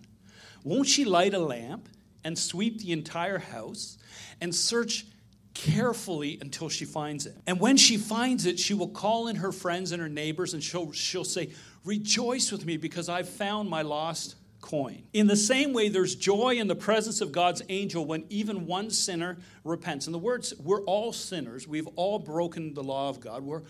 Won't 0.64 0.88
she 0.88 1.04
light 1.04 1.32
a 1.32 1.38
lamp 1.38 1.88
and 2.24 2.38
sweep 2.38 2.80
the 2.80 2.92
entire 2.92 3.38
house 3.38 3.96
and 4.40 4.54
search 4.54 5.06
carefully 5.54 6.38
until 6.40 6.68
she 6.68 6.84
finds 6.84 7.24
it? 7.26 7.36
And 7.46 7.60
when 7.60 7.76
she 7.76 7.96
finds 7.96 8.44
it, 8.44 8.58
she 8.58 8.74
will 8.74 8.88
call 8.88 9.28
in 9.28 9.36
her 9.36 9.52
friends 9.52 9.92
and 9.92 10.02
her 10.02 10.08
neighbors 10.08 10.52
and 10.52 10.62
she'll, 10.62 10.92
she'll 10.92 11.24
say, 11.24 11.50
Rejoice 11.84 12.52
with 12.52 12.66
me 12.66 12.76
because 12.76 13.08
I've 13.08 13.28
found 13.28 13.70
my 13.70 13.80
lost 13.80 14.34
coin. 14.60 15.04
In 15.12 15.26
the 15.26 15.36
same 15.36 15.72
way, 15.72 15.88
there's 15.88 16.14
joy 16.14 16.56
in 16.56 16.68
the 16.68 16.74
presence 16.74 17.20
of 17.20 17.32
God's 17.32 17.62
angel 17.68 18.04
when 18.04 18.24
even 18.28 18.66
one 18.66 18.90
sinner 18.90 19.38
repents. 19.64 20.06
In 20.06 20.12
the 20.12 20.18
words, 20.18 20.54
we're 20.58 20.82
all 20.84 21.12
sinners. 21.12 21.66
We've 21.66 21.88
all 21.96 22.18
broken 22.18 22.74
the 22.74 22.82
law 22.82 23.08
of 23.08 23.20
God. 23.20 23.42
We're, 23.42 23.62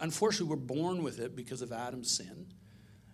unfortunately, 0.00 0.48
we're 0.48 0.56
born 0.56 1.02
with 1.02 1.20
it 1.20 1.36
because 1.36 1.62
of 1.62 1.72
Adam's 1.72 2.10
sin. 2.10 2.46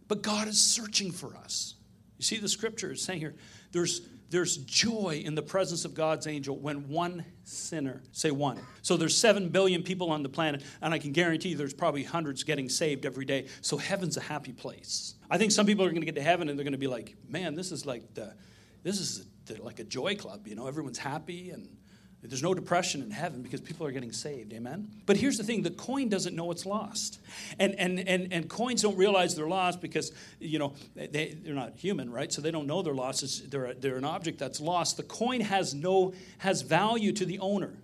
But 0.09 0.23
God 0.23 0.49
is 0.49 0.61
searching 0.61 1.11
for 1.11 1.37
us. 1.37 1.75
You 2.19 2.25
see, 2.25 2.39
the 2.39 2.49
scripture 2.49 2.93
is 2.93 3.03
saying 3.03 3.21
here 3.21 3.35
there's, 3.73 4.01
there's 4.31 4.57
joy 4.59 5.23
in 5.25 5.35
the 5.35 5.43
presence 5.43 5.85
of 5.85 5.95
God's 5.95 6.27
angel 6.27 6.57
when 6.57 6.89
one 6.89 7.25
sinner, 7.45 8.03
say 8.13 8.31
one. 8.31 8.59
So 8.83 8.97
there's 8.97 9.17
seven 9.17 9.49
billion 9.49 9.83
people 9.83 10.11
on 10.11 10.23
the 10.23 10.29
planet, 10.29 10.63
and 10.83 10.93
I 10.93 10.99
can 10.99 11.13
guarantee 11.13 11.51
you 11.51 11.57
there's 11.57 11.75
probably 11.75 12.03
hundreds 12.03 12.43
getting 12.43 12.69
saved 12.69 13.07
every 13.07 13.25
day. 13.25 13.47
So 13.61 13.77
heaven's 13.77 14.17
a 14.17 14.21
happy 14.21 14.53
place. 14.53 15.15
I 15.31 15.39
think 15.39 15.53
some 15.53 15.67
people 15.67 15.85
are 15.85 15.91
going 15.91 16.03
to 16.03 16.07
get 16.07 16.17
to 16.17 16.23
heaven 16.23 16.49
and 16.49 16.59
they're 16.59 16.65
going 16.65 16.73
to 16.73 16.79
be 16.79 16.87
like, 16.87 17.15
man, 17.29 17.55
this 17.55 17.73
is 17.73 17.87
like 17.87 18.15
the, 18.15 18.35
this 18.83 18.99
is 18.99 19.27
the, 19.47 19.63
like 19.63 19.79
a 19.79 19.85
joy 19.85 20.17
club. 20.17 20.47
You 20.47 20.55
know, 20.55 20.67
everyone's 20.67 20.99
happy 20.99 21.51
and 21.51 21.69
There's 22.29 22.43
no 22.43 22.55
depression 22.55 23.03
in 23.03 23.11
heaven 23.11 23.43
because 23.43 23.61
people 23.61 23.87
are 23.87 23.93
getting 23.93 24.13
saved. 24.13 24.53
Amen. 24.53 24.89
But 25.07 25.17
here's 25.17 25.37
the 25.37 25.45
thing: 25.45 25.63
the 25.63 25.71
coin 25.71 26.09
doesn't 26.09 26.35
know 26.35 26.51
it's 26.51 26.67
lost, 26.67 27.21
and 27.59 27.75
and 27.77 28.01
and 28.01 28.33
and 28.33 28.49
coins 28.49 28.83
don't 28.83 28.97
realize 28.97 29.35
they're 29.35 29.49
lost 29.49 29.81
because 29.81 30.13
you 30.41 30.59
know 30.59 30.75
they 30.95 31.37
they're 31.43 31.55
not 31.55 31.77
human, 31.77 32.11
right? 32.11 32.33
So 32.33 32.43
they 32.43 32.51
don't 32.51 32.67
know 32.67 32.83
they're 32.83 32.95
lost. 32.95 33.51
They're 33.51 33.75
they're 33.75 33.97
an 33.97 34.05
object 34.05 34.39
that's 34.39 34.61
lost. 34.61 34.97
The 34.97 35.03
coin 35.03 35.41
has 35.41 35.75
no 35.75 36.15
has 36.39 36.63
value 36.63 37.13
to 37.13 37.25
the 37.25 37.39
owner. 37.39 37.75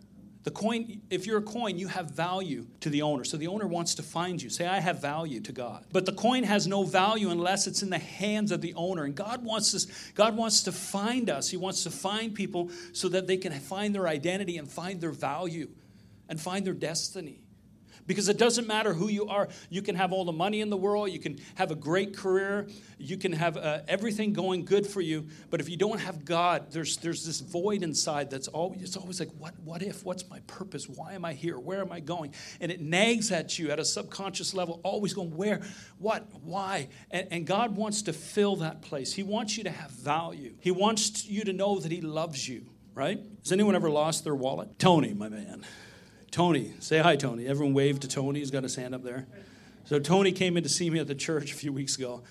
The 0.44 0.50
coin, 0.50 1.02
if 1.08 1.26
you're 1.26 1.38
a 1.38 1.42
coin, 1.42 1.78
you 1.78 1.86
have 1.86 2.10
value 2.10 2.66
to 2.80 2.90
the 2.90 3.02
owner. 3.02 3.22
So 3.22 3.36
the 3.36 3.46
owner 3.46 3.66
wants 3.66 3.94
to 3.96 4.02
find 4.02 4.42
you. 4.42 4.50
Say, 4.50 4.66
I 4.66 4.80
have 4.80 5.00
value 5.00 5.40
to 5.40 5.52
God. 5.52 5.84
But 5.92 6.04
the 6.04 6.12
coin 6.12 6.42
has 6.42 6.66
no 6.66 6.82
value 6.82 7.30
unless 7.30 7.68
it's 7.68 7.82
in 7.82 7.90
the 7.90 7.98
hands 7.98 8.50
of 8.50 8.60
the 8.60 8.74
owner. 8.74 9.04
And 9.04 9.14
God 9.14 9.44
wants 9.44 9.72
us, 9.74 9.86
God 10.14 10.36
wants 10.36 10.64
to 10.64 10.72
find 10.72 11.30
us. 11.30 11.48
He 11.48 11.56
wants 11.56 11.84
to 11.84 11.90
find 11.90 12.34
people 12.34 12.70
so 12.92 13.08
that 13.10 13.28
they 13.28 13.36
can 13.36 13.52
find 13.52 13.94
their 13.94 14.08
identity 14.08 14.58
and 14.58 14.68
find 14.68 15.00
their 15.00 15.12
value 15.12 15.68
and 16.28 16.40
find 16.40 16.66
their 16.66 16.74
destiny. 16.74 17.41
Because 18.12 18.28
it 18.28 18.36
doesn't 18.36 18.66
matter 18.66 18.92
who 18.92 19.08
you 19.08 19.28
are. 19.28 19.48
You 19.70 19.80
can 19.80 19.96
have 19.96 20.12
all 20.12 20.26
the 20.26 20.32
money 20.32 20.60
in 20.60 20.68
the 20.68 20.76
world, 20.76 21.10
you 21.10 21.18
can 21.18 21.38
have 21.54 21.70
a 21.70 21.74
great 21.74 22.14
career, 22.14 22.68
you 22.98 23.16
can 23.16 23.32
have 23.32 23.56
uh, 23.56 23.80
everything 23.88 24.34
going 24.34 24.66
good 24.66 24.86
for 24.86 25.00
you. 25.00 25.28
But 25.48 25.60
if 25.60 25.70
you 25.70 25.78
don't 25.78 25.98
have 25.98 26.26
God, 26.26 26.70
there's, 26.72 26.98
there's 26.98 27.24
this 27.24 27.40
void 27.40 27.82
inside 27.82 28.30
that's 28.30 28.48
always, 28.48 28.82
it's 28.82 28.98
always 28.98 29.18
like, 29.18 29.30
what, 29.38 29.58
what 29.60 29.82
if? 29.82 30.04
What's 30.04 30.28
my 30.28 30.40
purpose? 30.40 30.90
Why 30.90 31.14
am 31.14 31.24
I 31.24 31.32
here? 31.32 31.58
Where 31.58 31.80
am 31.80 31.90
I 31.90 32.00
going? 32.00 32.34
And 32.60 32.70
it 32.70 32.82
nags 32.82 33.32
at 33.32 33.58
you 33.58 33.70
at 33.70 33.78
a 33.78 33.84
subconscious 33.84 34.52
level, 34.52 34.82
always 34.84 35.14
going, 35.14 35.34
where, 35.34 35.62
what, 35.96 36.26
why? 36.42 36.88
And, 37.10 37.28
and 37.30 37.46
God 37.46 37.76
wants 37.76 38.02
to 38.02 38.12
fill 38.12 38.56
that 38.56 38.82
place. 38.82 39.14
He 39.14 39.22
wants 39.22 39.56
you 39.56 39.64
to 39.64 39.70
have 39.70 39.90
value, 39.90 40.52
He 40.60 40.70
wants 40.70 41.24
you 41.24 41.44
to 41.44 41.52
know 41.54 41.78
that 41.78 41.90
He 41.90 42.02
loves 42.02 42.46
you, 42.46 42.66
right? 42.94 43.18
Has 43.42 43.52
anyone 43.52 43.74
ever 43.74 43.88
lost 43.88 44.22
their 44.22 44.34
wallet? 44.34 44.78
Tony, 44.78 45.14
my 45.14 45.30
man. 45.30 45.64
Tony, 46.32 46.72
say 46.78 46.98
hi, 46.98 47.14
Tony. 47.14 47.46
Everyone 47.46 47.74
wave 47.74 48.00
to 48.00 48.08
Tony. 48.08 48.38
He's 48.38 48.50
got 48.50 48.62
his 48.62 48.74
hand 48.74 48.94
up 48.94 49.04
there. 49.04 49.26
So 49.84 49.98
Tony 49.98 50.32
came 50.32 50.56
in 50.56 50.62
to 50.62 50.68
see 50.68 50.88
me 50.88 50.98
at 50.98 51.06
the 51.06 51.14
church 51.14 51.52
a 51.52 51.54
few 51.54 51.74
weeks 51.74 51.98
ago, 51.98 52.22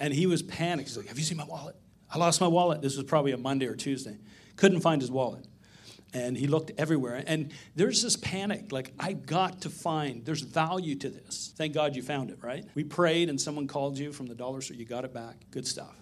and 0.00 0.14
he 0.14 0.26
was 0.26 0.42
panicked. 0.42 0.88
He's 0.88 0.96
like, 0.96 1.08
"Have 1.08 1.18
you 1.18 1.24
seen 1.24 1.36
my 1.36 1.44
wallet? 1.44 1.76
I 2.10 2.16
lost 2.16 2.40
my 2.40 2.46
wallet." 2.46 2.80
This 2.80 2.96
was 2.96 3.04
probably 3.04 3.32
a 3.32 3.36
Monday 3.36 3.66
or 3.66 3.76
Tuesday. 3.76 4.16
Couldn't 4.56 4.80
find 4.80 5.02
his 5.02 5.10
wallet, 5.10 5.44
and 6.14 6.34
he 6.34 6.46
looked 6.46 6.70
everywhere. 6.78 7.22
And 7.26 7.52
there's 7.76 8.02
this 8.02 8.16
panic, 8.16 8.72
like 8.72 8.94
I 8.98 9.12
got 9.12 9.60
to 9.62 9.70
find. 9.70 10.24
There's 10.24 10.40
value 10.40 10.94
to 10.94 11.10
this. 11.10 11.52
Thank 11.54 11.74
God 11.74 11.94
you 11.94 12.02
found 12.02 12.30
it, 12.30 12.38
right? 12.40 12.64
We 12.74 12.84
prayed, 12.84 13.28
and 13.28 13.38
someone 13.38 13.66
called 13.66 13.98
you 13.98 14.12
from 14.12 14.28
the 14.28 14.34
dollar 14.34 14.62
store. 14.62 14.78
You 14.78 14.86
got 14.86 15.04
it 15.04 15.12
back. 15.12 15.36
Good 15.50 15.66
stuff. 15.66 15.94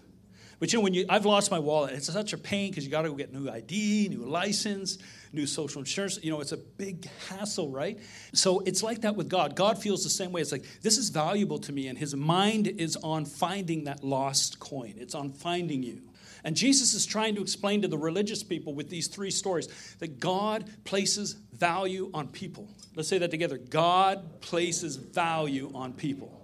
But 0.60 0.72
you 0.72 0.78
know, 0.78 0.84
when 0.84 0.94
you, 0.94 1.06
I've 1.08 1.26
lost 1.26 1.50
my 1.50 1.58
wallet, 1.58 1.94
it's 1.94 2.12
such 2.12 2.32
a 2.32 2.38
pain 2.38 2.70
because 2.70 2.84
you 2.84 2.90
got 2.90 3.02
to 3.02 3.08
go 3.08 3.14
get 3.16 3.32
new 3.32 3.50
ID, 3.50 4.08
new 4.10 4.26
license, 4.26 4.98
new 5.32 5.46
social 5.46 5.80
insurance. 5.80 6.18
You 6.22 6.30
know, 6.30 6.40
it's 6.40 6.52
a 6.52 6.56
big 6.56 7.08
hassle, 7.28 7.70
right? 7.70 7.98
So 8.32 8.60
it's 8.60 8.82
like 8.82 9.02
that 9.02 9.16
with 9.16 9.28
God. 9.28 9.56
God 9.56 9.80
feels 9.80 10.02
the 10.04 10.10
same 10.10 10.32
way. 10.32 10.40
It's 10.40 10.52
like, 10.52 10.64
this 10.82 10.98
is 10.98 11.10
valuable 11.10 11.58
to 11.60 11.72
me, 11.72 11.88
and 11.88 11.98
his 11.98 12.14
mind 12.14 12.66
is 12.66 12.96
on 12.96 13.24
finding 13.24 13.84
that 13.84 14.02
lost 14.04 14.58
coin, 14.60 14.94
it's 14.96 15.14
on 15.14 15.30
finding 15.30 15.82
you. 15.82 16.02
And 16.42 16.56
Jesus 16.56 16.94
is 16.94 17.04
trying 17.04 17.34
to 17.34 17.42
explain 17.42 17.82
to 17.82 17.88
the 17.88 17.98
religious 17.98 18.42
people 18.42 18.74
with 18.74 18.88
these 18.88 19.08
three 19.08 19.30
stories 19.30 19.68
that 19.98 20.20
God 20.20 20.70
places 20.84 21.34
value 21.52 22.10
on 22.14 22.28
people. 22.28 22.68
Let's 22.94 23.08
say 23.08 23.18
that 23.18 23.30
together 23.30 23.58
God 23.58 24.40
places 24.40 24.96
value 24.96 25.70
on 25.74 25.92
people. 25.92 26.36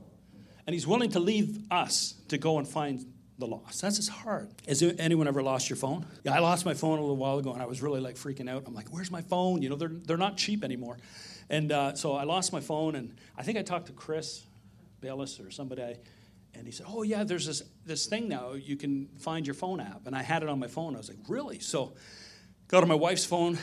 And 0.67 0.75
he's 0.75 0.87
willing 0.87 1.11
to 1.11 1.21
leave 1.21 1.61
us 1.71 2.15
to 2.29 2.39
go 2.39 2.59
and 2.59 2.69
find 2.69 3.07
the 3.39 3.47
loss. 3.47 3.81
That's 3.81 3.97
just 3.97 4.09
hard. 4.09 4.49
Has 4.67 4.83
anyone 4.83 5.29
ever 5.29 5.43
lost 5.43 5.69
your 5.69 5.77
phone? 5.77 6.07
Yeah, 6.25 6.35
I 6.35 6.39
lost 6.39 6.65
my 6.65 6.75
phone 6.75 6.99
a 6.99 7.03
little 7.03 7.17
while 7.17 7.39
ago, 7.39 7.53
and 7.53 7.63
I 7.63 7.67
was 7.67 7.83
really 7.83 8.01
like 8.01 8.17
freaking 8.17 8.49
out. 8.49 8.65
I'm 8.67 8.75
like, 8.75 8.89
"Where's 8.89 9.11
my 9.11 9.23
phone?" 9.23 9.63
You 9.63 9.69
know, 9.69 9.77
they're 9.77 9.89
they're 9.89 10.17
not 10.17 10.37
cheap 10.37 10.65
anymore, 10.65 10.97
and 11.51 11.71
uh, 11.71 11.95
so 11.95 12.15
I 12.15 12.25
lost 12.25 12.53
my 12.53 12.61
phone, 12.61 12.95
and 12.95 13.15
I 13.37 13.43
think 13.43 13.59
I 13.59 13.63
talked 13.63 13.87
to 13.87 13.93
Chris 13.93 14.45
Bayless 15.01 15.39
or 15.39 15.51
somebody, 15.51 15.97
and 16.55 16.67
he 16.67 16.73
said, 16.73 16.87
"Oh 16.89 17.03
yeah, 17.03 17.25
there's 17.25 17.47
this 17.47 17.63
this 17.85 18.07
thing 18.07 18.29
now. 18.29 18.55
You 18.55 18.77
can 18.77 19.09
find 19.19 19.47
your 19.47 19.55
phone 19.55 19.81
app," 19.81 20.07
and 20.07 20.17
I 20.17 20.23
had 20.23 20.43
it 20.43 20.49
on 20.49 20.59
my 20.59 20.69
phone. 20.69 20.95
I 20.95 20.99
was 20.99 21.09
like, 21.09 21.19
"Really?" 21.29 21.59
So, 21.59 21.95
got 22.69 22.83
on 22.83 22.89
my 22.89 22.95
wife's 22.95 23.25
phone, 23.25 23.59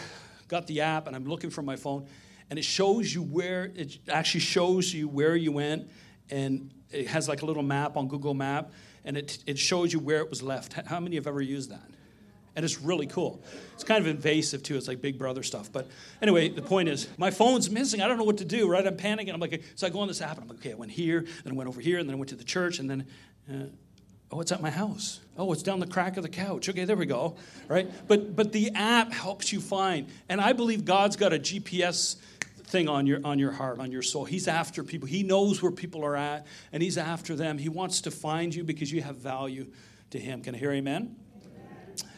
got 0.47 0.67
the 0.67 0.81
app, 0.81 1.07
and 1.07 1.15
I'm 1.15 1.25
looking 1.25 1.49
for 1.49 1.63
my 1.63 1.77
phone, 1.77 2.05
and 2.49 2.59
it 2.59 2.65
shows 2.65 3.13
you 3.13 3.23
where 3.23 3.71
it 3.75 3.97
actually 4.07 4.41
shows 4.41 4.93
you 4.93 5.07
where 5.07 5.35
you 5.35 5.51
went, 5.51 5.89
and 6.29 6.71
it 6.91 7.07
has 7.07 7.27
like 7.27 7.41
a 7.41 7.45
little 7.45 7.63
map 7.63 7.97
on 7.97 8.07
Google 8.07 8.35
Map 8.35 8.71
and 9.05 9.17
it, 9.17 9.43
it 9.45 9.59
shows 9.59 9.93
you 9.93 9.99
where 9.99 10.19
it 10.19 10.29
was 10.29 10.41
left. 10.41 10.73
How 10.73 10.99
many 10.99 11.15
have 11.15 11.27
ever 11.27 11.41
used 11.41 11.69
that? 11.71 11.89
And 12.55 12.63
it's 12.63 12.79
really 12.81 13.07
cool. 13.07 13.41
It's 13.73 13.83
kind 13.83 13.99
of 13.99 14.07
invasive 14.07 14.61
too. 14.61 14.77
It's 14.77 14.87
like 14.87 15.01
Big 15.01 15.17
Brother 15.17 15.41
stuff. 15.41 15.71
But 15.71 15.87
anyway, 16.21 16.49
the 16.49 16.61
point 16.61 16.87
is, 16.87 17.07
my 17.17 17.31
phone's 17.31 17.69
missing. 17.69 17.99
I 18.01 18.07
don't 18.07 18.17
know 18.17 18.23
what 18.23 18.37
to 18.37 18.45
do. 18.45 18.69
Right? 18.69 18.85
I'm 18.85 18.95
panicking. 18.95 19.33
I'm 19.33 19.39
like, 19.39 19.63
so 19.75 19.87
I 19.87 19.89
go 19.89 19.99
on 19.99 20.07
this 20.07 20.21
app, 20.21 20.37
and 20.37 20.43
I'm 20.43 20.47
like, 20.49 20.59
okay, 20.59 20.71
I 20.71 20.75
went 20.75 20.91
here, 20.91 21.25
then 21.43 21.53
I 21.53 21.55
went 21.55 21.67
over 21.67 21.81
here, 21.81 21.97
and 21.97 22.07
then 22.07 22.15
I 22.15 22.19
went 22.19 22.29
to 22.29 22.35
the 22.35 22.43
church, 22.43 22.77
and 22.77 22.87
then, 22.87 23.07
uh, 23.51 23.65
oh, 24.31 24.39
it's 24.39 24.51
at 24.51 24.61
my 24.61 24.69
house. 24.69 25.19
Oh, 25.35 25.51
it's 25.51 25.63
down 25.63 25.79
the 25.79 25.87
crack 25.87 26.15
of 26.17 26.23
the 26.23 26.29
couch. 26.29 26.69
Okay, 26.69 26.85
there 26.85 26.95
we 26.95 27.07
go. 27.07 27.37
Right? 27.67 27.89
But 28.07 28.35
but 28.35 28.51
the 28.51 28.69
app 28.75 29.11
helps 29.11 29.51
you 29.51 29.59
find, 29.59 30.07
and 30.29 30.39
I 30.39 30.53
believe 30.53 30.85
God's 30.85 31.15
got 31.15 31.33
a 31.33 31.39
GPS 31.39 32.17
thing 32.73 32.89
on 32.89 33.05
your 33.05 33.21
on 33.23 33.39
your 33.39 33.51
heart 33.51 33.79
on 33.79 33.91
your 33.91 34.01
soul. 34.01 34.25
He's 34.25 34.49
after 34.49 34.83
people. 34.83 35.07
He 35.07 35.23
knows 35.23 35.61
where 35.61 35.71
people 35.71 36.03
are 36.03 36.17
at 36.17 36.45
and 36.73 36.83
he's 36.83 36.97
after 36.97 37.35
them. 37.35 37.59
He 37.59 37.69
wants 37.69 38.01
to 38.01 38.11
find 38.11 38.53
you 38.53 38.65
because 38.65 38.91
you 38.91 39.01
have 39.01 39.15
value 39.17 39.67
to 40.09 40.19
him. 40.19 40.41
Can 40.41 40.55
i 40.55 40.57
hear 40.57 40.71
amen, 40.71 41.15
amen. 41.45 42.09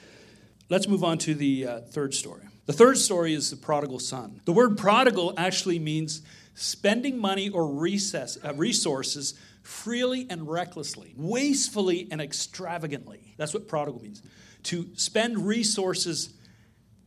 let's 0.69 0.87
move 0.87 1.03
on 1.03 1.17
to 1.19 1.35
the 1.35 1.67
uh, 1.67 1.81
third 1.81 2.13
story. 2.13 2.43
The 2.67 2.73
third 2.73 2.97
story 2.97 3.33
is 3.33 3.51
the 3.51 3.57
prodigal 3.57 3.99
son. 3.99 4.41
The 4.45 4.53
word 4.53 4.77
prodigal 4.77 5.33
actually 5.37 5.77
means 5.77 6.21
spending 6.55 7.17
money 7.19 7.49
or 7.49 7.67
recess, 7.67 8.37
uh, 8.43 8.53
resources 8.55 9.35
freely 9.61 10.25
and 10.29 10.49
recklessly 10.49 11.13
wastefully 11.17 12.07
and 12.09 12.21
extravagantly. 12.21 13.35
That's 13.37 13.53
what 13.53 13.67
prodigal 13.67 14.01
means. 14.01 14.23
To 14.63 14.87
spend 14.95 15.45
resources 15.45 16.33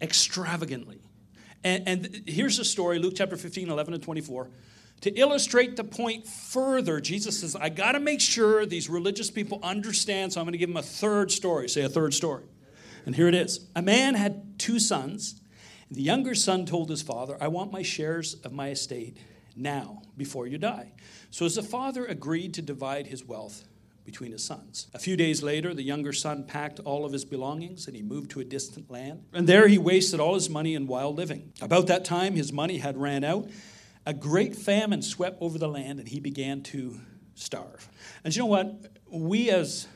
extravagantly 0.02 1.00
and, 1.65 1.88
and 1.88 2.23
here's 2.27 2.57
the 2.57 2.65
story 2.65 2.99
Luke 2.99 3.15
chapter 3.17 3.37
15, 3.37 3.71
11 3.71 3.95
and 3.95 4.03
24. 4.03 4.50
To 5.03 5.15
illustrate 5.15 5.77
the 5.77 5.85
point 5.85 6.27
further, 6.27 7.00
Jesus 7.00 7.41
says, 7.41 7.55
I 7.55 7.69
got 7.69 7.93
to 7.93 8.00
make 8.00 8.21
sure 8.21 8.67
these 8.67 8.88
religious 8.88 9.31
people 9.31 9.61
understand, 9.62 10.33
so 10.33 10.41
I'm 10.41 10.45
going 10.45 10.53
to 10.53 10.59
give 10.59 10.71
them 10.71 10.77
a 10.77 10.83
third 10.83 11.31
story. 11.31 11.69
Say 11.69 11.83
a 11.83 11.88
third 11.88 12.15
story. 12.15 12.45
And 13.07 13.15
here 13.15 13.29
it 13.29 13.35
is 13.35 13.67
A 13.77 13.83
man 13.83 14.15
had 14.15 14.59
two 14.59 14.79
sons. 14.79 15.41
The 15.91 16.03
younger 16.03 16.35
son 16.35 16.67
told 16.67 16.91
his 16.91 17.00
father, 17.00 17.38
I 17.41 17.49
want 17.49 17.73
my 17.73 17.83
shares 17.83 18.35
of 18.45 18.53
my 18.53 18.71
estate 18.71 19.17
now, 19.57 20.03
before 20.17 20.47
you 20.47 20.59
die. 20.59 20.93
So 21.31 21.47
as 21.47 21.55
the 21.55 21.62
father 21.62 22.05
agreed 22.05 22.55
to 22.55 22.62
divide 22.62 23.07
his 23.07 23.25
wealth, 23.25 23.65
between 24.09 24.33
his 24.33 24.43
sons. 24.43 24.87
A 24.95 24.99
few 24.99 25.19
days 25.19 25.43
later, 25.43 25.75
the 25.75 25.83
younger 25.83 26.15
son 26.15 26.43
packed 26.43 26.81
all 26.81 27.05
of 27.05 27.12
his 27.12 27.27
belongings 27.27 27.87
and 27.87 27.95
he 27.95 28.03
moved 28.03 28.31
to 28.31 28.41
a 28.41 28.45
distant 28.45 28.91
land. 28.91 29.23
And 29.35 29.47
there 29.47 29.69
he 29.69 29.77
wasted 29.77 30.19
all 30.19 30.33
his 30.33 30.49
money 30.49 30.75
in 30.75 30.87
wild 30.87 31.15
living. 31.19 31.53
About 31.61 31.88
that 31.88 32.07
time, 32.07 32.35
his 32.35 32.50
money 32.50 32.79
had 32.79 32.97
ran 32.97 33.23
out. 33.23 33.50
A 34.07 34.15
great 34.15 34.57
famine 34.57 35.03
swept 35.03 35.37
over 35.43 35.59
the 35.59 35.69
land 35.69 35.99
and 35.99 36.09
he 36.09 36.21
began 36.21 36.62
to 36.62 36.99
starve. 37.35 37.87
And 38.25 38.35
you 38.35 38.41
know 38.41 38.47
what? 38.47 38.97
We, 39.11 39.50
as 39.50 39.87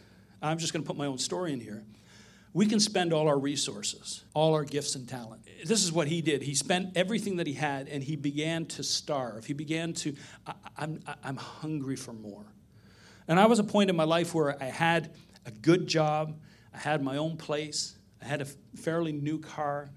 I'm 0.43 0.59
just 0.59 0.75
going 0.75 0.83
to 0.83 0.87
put 0.87 0.99
my 0.99 1.07
own 1.07 1.17
story 1.17 1.55
in 1.55 1.61
here, 1.61 1.83
we 2.53 2.67
can 2.67 2.81
spend 2.81 3.15
all 3.15 3.29
our 3.29 3.39
resources, 3.39 4.25
all 4.35 4.53
our 4.53 4.65
gifts 4.65 4.95
and 4.95 5.09
talent. 5.09 5.49
This 5.65 5.83
is 5.83 5.91
what 5.91 6.07
he 6.07 6.21
did. 6.21 6.43
He 6.43 6.55
spent 6.55 6.99
everything 6.99 7.37
that 7.37 7.47
he 7.47 7.55
had 7.55 7.89
and 7.89 8.05
he 8.05 8.15
began 8.15 8.67
to 8.67 8.83
starve. 8.83 9.47
He 9.47 9.55
began 9.55 9.95
to, 9.95 10.15
I, 10.47 10.53
I'm, 10.77 11.01
I'm 11.25 11.37
hungry 11.37 11.97
for 11.97 12.13
more. 12.13 12.45
And 13.29 13.39
I 13.39 13.47
was 13.47 13.59
a 13.59 13.65
point 13.65 13.91
in 13.91 13.97
my 13.97 14.05
life 14.05 14.35
where 14.35 14.61
I 14.63 14.67
had 14.67 15.15
a 15.47 15.51
good 15.51 15.87
job, 15.87 16.39
I 16.75 16.79
had 16.79 17.03
my 17.03 17.17
own 17.17 17.37
place, 17.37 17.97
I 18.21 18.27
had 18.27 18.41
a 18.41 18.47
fairly 18.77 19.13
new 19.13 19.39
car, 19.39 19.91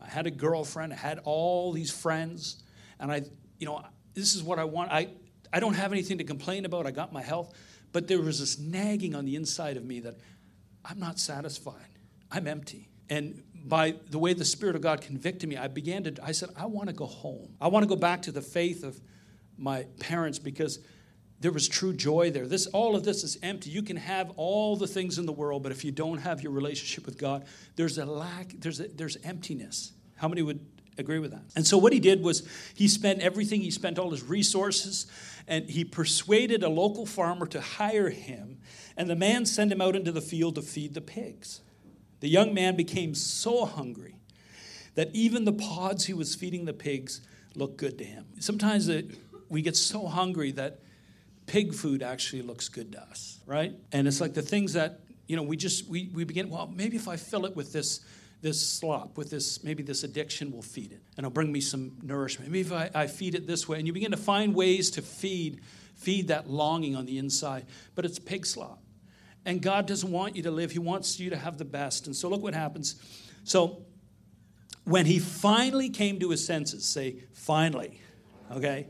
I 0.00 0.08
had 0.08 0.26
a 0.26 0.30
girlfriend, 0.30 0.92
I 0.92 0.96
had 0.96 1.20
all 1.24 1.72
these 1.72 1.90
friends, 1.90 2.62
and 3.00 3.10
I, 3.10 3.22
you 3.58 3.66
know, 3.66 3.82
this 4.14 4.34
is 4.34 4.42
what 4.42 4.58
I 4.58 4.64
want. 4.64 4.90
I, 4.90 5.08
I 5.52 5.60
don't 5.60 5.74
have 5.74 5.92
anything 5.92 6.18
to 6.18 6.24
complain 6.24 6.64
about. 6.64 6.86
I 6.86 6.90
got 6.90 7.12
my 7.12 7.22
health, 7.22 7.54
but 7.92 8.08
there 8.08 8.20
was 8.20 8.40
this 8.40 8.58
nagging 8.58 9.14
on 9.14 9.24
the 9.24 9.36
inside 9.36 9.76
of 9.76 9.84
me 9.84 10.00
that 10.00 10.16
I'm 10.84 10.98
not 10.98 11.18
satisfied. 11.18 11.98
I'm 12.30 12.46
empty. 12.46 12.88
And 13.10 13.42
by 13.54 13.94
the 14.10 14.18
way 14.18 14.34
the 14.34 14.44
Spirit 14.44 14.76
of 14.76 14.82
God 14.82 15.00
convicted 15.00 15.48
me, 15.48 15.56
I 15.56 15.68
began 15.68 16.04
to, 16.04 16.14
I 16.22 16.32
said, 16.32 16.50
I 16.56 16.66
want 16.66 16.88
to 16.88 16.94
go 16.94 17.06
home. 17.06 17.54
I 17.60 17.68
want 17.68 17.84
to 17.84 17.88
go 17.88 17.96
back 17.96 18.22
to 18.22 18.32
the 18.32 18.42
faith 18.42 18.84
of 18.84 19.00
my 19.56 19.84
parents 19.98 20.38
because 20.38 20.78
there 21.40 21.52
was 21.52 21.68
true 21.68 21.92
joy 21.92 22.30
there. 22.30 22.46
This, 22.46 22.66
all 22.66 22.96
of 22.96 23.04
this 23.04 23.22
is 23.22 23.38
empty. 23.42 23.70
You 23.70 23.82
can 23.82 23.96
have 23.96 24.32
all 24.36 24.76
the 24.76 24.88
things 24.88 25.18
in 25.18 25.26
the 25.26 25.32
world, 25.32 25.62
but 25.62 25.70
if 25.70 25.84
you 25.84 25.92
don't 25.92 26.18
have 26.18 26.42
your 26.42 26.52
relationship 26.52 27.06
with 27.06 27.16
God, 27.16 27.44
there's 27.76 27.98
a 27.98 28.04
lack, 28.04 28.54
there's, 28.58 28.80
a, 28.80 28.88
there's 28.88 29.16
emptiness. 29.22 29.92
How 30.16 30.26
many 30.26 30.42
would 30.42 30.64
agree 30.98 31.20
with 31.20 31.30
that? 31.30 31.42
And 31.54 31.64
so 31.64 31.78
what 31.78 31.92
he 31.92 32.00
did 32.00 32.22
was 32.22 32.46
he 32.74 32.88
spent 32.88 33.20
everything, 33.20 33.60
he 33.60 33.70
spent 33.70 34.00
all 34.00 34.10
his 34.10 34.24
resources, 34.24 35.06
and 35.46 35.70
he 35.70 35.84
persuaded 35.84 36.64
a 36.64 36.68
local 36.68 37.06
farmer 37.06 37.46
to 37.46 37.60
hire 37.60 38.10
him, 38.10 38.58
and 38.96 39.08
the 39.08 39.16
man 39.16 39.46
sent 39.46 39.70
him 39.70 39.80
out 39.80 39.94
into 39.94 40.10
the 40.10 40.20
field 40.20 40.56
to 40.56 40.62
feed 40.62 40.94
the 40.94 41.00
pigs. 41.00 41.60
The 42.18 42.28
young 42.28 42.52
man 42.52 42.74
became 42.74 43.14
so 43.14 43.64
hungry 43.64 44.16
that 44.96 45.10
even 45.14 45.44
the 45.44 45.52
pods 45.52 46.06
he 46.06 46.14
was 46.14 46.34
feeding 46.34 46.64
the 46.64 46.72
pigs 46.72 47.20
looked 47.54 47.76
good 47.76 47.96
to 47.98 48.04
him. 48.04 48.26
Sometimes 48.40 48.90
we 49.48 49.62
get 49.62 49.76
so 49.76 50.08
hungry 50.08 50.50
that 50.52 50.80
pig 51.48 51.74
food 51.74 52.02
actually 52.02 52.42
looks 52.42 52.68
good 52.68 52.92
to 52.92 53.02
us, 53.02 53.40
right? 53.46 53.74
And 53.90 54.06
it's 54.06 54.20
like 54.20 54.34
the 54.34 54.42
things 54.42 54.74
that, 54.74 55.00
you 55.26 55.36
know, 55.36 55.42
we 55.42 55.56
just, 55.56 55.88
we, 55.88 56.10
we 56.14 56.22
begin, 56.24 56.48
well, 56.48 56.70
maybe 56.72 56.96
if 56.96 57.08
I 57.08 57.16
fill 57.16 57.44
it 57.46 57.56
with 57.56 57.72
this, 57.72 58.00
this 58.40 58.64
slop, 58.64 59.16
with 59.16 59.30
this, 59.30 59.64
maybe 59.64 59.82
this 59.82 60.04
addiction 60.04 60.52
will 60.52 60.62
feed 60.62 60.92
it. 60.92 61.00
And 61.16 61.24
it'll 61.24 61.30
bring 61.30 61.50
me 61.50 61.60
some 61.60 61.96
nourishment. 62.02 62.52
Maybe 62.52 62.60
if 62.60 62.72
I, 62.72 62.90
I 62.94 63.06
feed 63.08 63.34
it 63.34 63.46
this 63.46 63.68
way. 63.68 63.78
And 63.78 63.86
you 63.86 63.92
begin 63.92 64.12
to 64.12 64.16
find 64.16 64.54
ways 64.54 64.90
to 64.92 65.02
feed, 65.02 65.62
feed 65.96 66.28
that 66.28 66.48
longing 66.48 66.94
on 66.94 67.06
the 67.06 67.18
inside. 67.18 67.66
But 67.96 68.04
it's 68.04 68.18
pig 68.18 68.46
slop. 68.46 68.80
And 69.44 69.60
God 69.60 69.86
doesn't 69.86 70.10
want 70.10 70.36
you 70.36 70.42
to 70.44 70.50
live. 70.50 70.70
He 70.70 70.78
wants 70.78 71.18
you 71.18 71.30
to 71.30 71.36
have 71.36 71.58
the 71.58 71.64
best. 71.64 72.06
And 72.06 72.14
so 72.14 72.28
look 72.28 72.42
what 72.42 72.54
happens. 72.54 72.96
So 73.44 73.86
when 74.84 75.06
he 75.06 75.18
finally 75.18 75.88
came 75.88 76.20
to 76.20 76.30
his 76.30 76.44
senses, 76.44 76.84
say, 76.84 77.24
finally, 77.32 78.00
okay? 78.52 78.88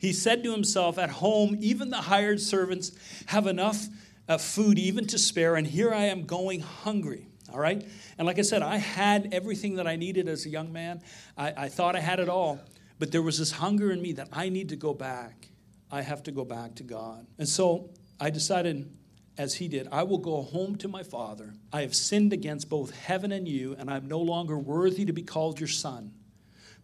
He 0.00 0.14
said 0.14 0.42
to 0.44 0.52
himself, 0.52 0.98
At 0.98 1.10
home, 1.10 1.56
even 1.60 1.90
the 1.90 1.98
hired 1.98 2.40
servants 2.40 2.92
have 3.26 3.46
enough 3.46 3.86
uh, 4.26 4.38
food 4.38 4.78
even 4.78 5.06
to 5.08 5.18
spare, 5.18 5.56
and 5.56 5.66
here 5.66 5.92
I 5.92 6.04
am 6.04 6.24
going 6.24 6.60
hungry. 6.60 7.26
All 7.52 7.60
right? 7.60 7.86
And 8.16 8.26
like 8.26 8.38
I 8.38 8.42
said, 8.42 8.62
I 8.62 8.76
had 8.76 9.34
everything 9.34 9.76
that 9.76 9.86
I 9.86 9.96
needed 9.96 10.26
as 10.26 10.46
a 10.46 10.48
young 10.48 10.72
man. 10.72 11.02
I, 11.36 11.64
I 11.64 11.68
thought 11.68 11.96
I 11.96 12.00
had 12.00 12.18
it 12.18 12.28
all. 12.28 12.60
But 12.98 13.12
there 13.12 13.22
was 13.22 13.38
this 13.38 13.52
hunger 13.52 13.90
in 13.90 14.00
me 14.00 14.12
that 14.12 14.28
I 14.32 14.48
need 14.48 14.70
to 14.70 14.76
go 14.76 14.94
back. 14.94 15.48
I 15.90 16.02
have 16.02 16.22
to 16.24 16.32
go 16.32 16.44
back 16.44 16.76
to 16.76 16.82
God. 16.82 17.26
And 17.38 17.48
so 17.48 17.90
I 18.20 18.30
decided, 18.30 18.90
as 19.36 19.54
he 19.54 19.68
did, 19.68 19.88
I 19.90 20.04
will 20.04 20.18
go 20.18 20.42
home 20.42 20.76
to 20.76 20.88
my 20.88 21.02
father. 21.02 21.54
I 21.72 21.82
have 21.82 21.94
sinned 21.94 22.32
against 22.32 22.70
both 22.70 22.94
heaven 22.94 23.32
and 23.32 23.48
you, 23.48 23.74
and 23.78 23.90
I'm 23.90 24.06
no 24.06 24.20
longer 24.20 24.58
worthy 24.58 25.04
to 25.04 25.12
be 25.12 25.22
called 25.22 25.58
your 25.58 25.68
son. 25.68 26.12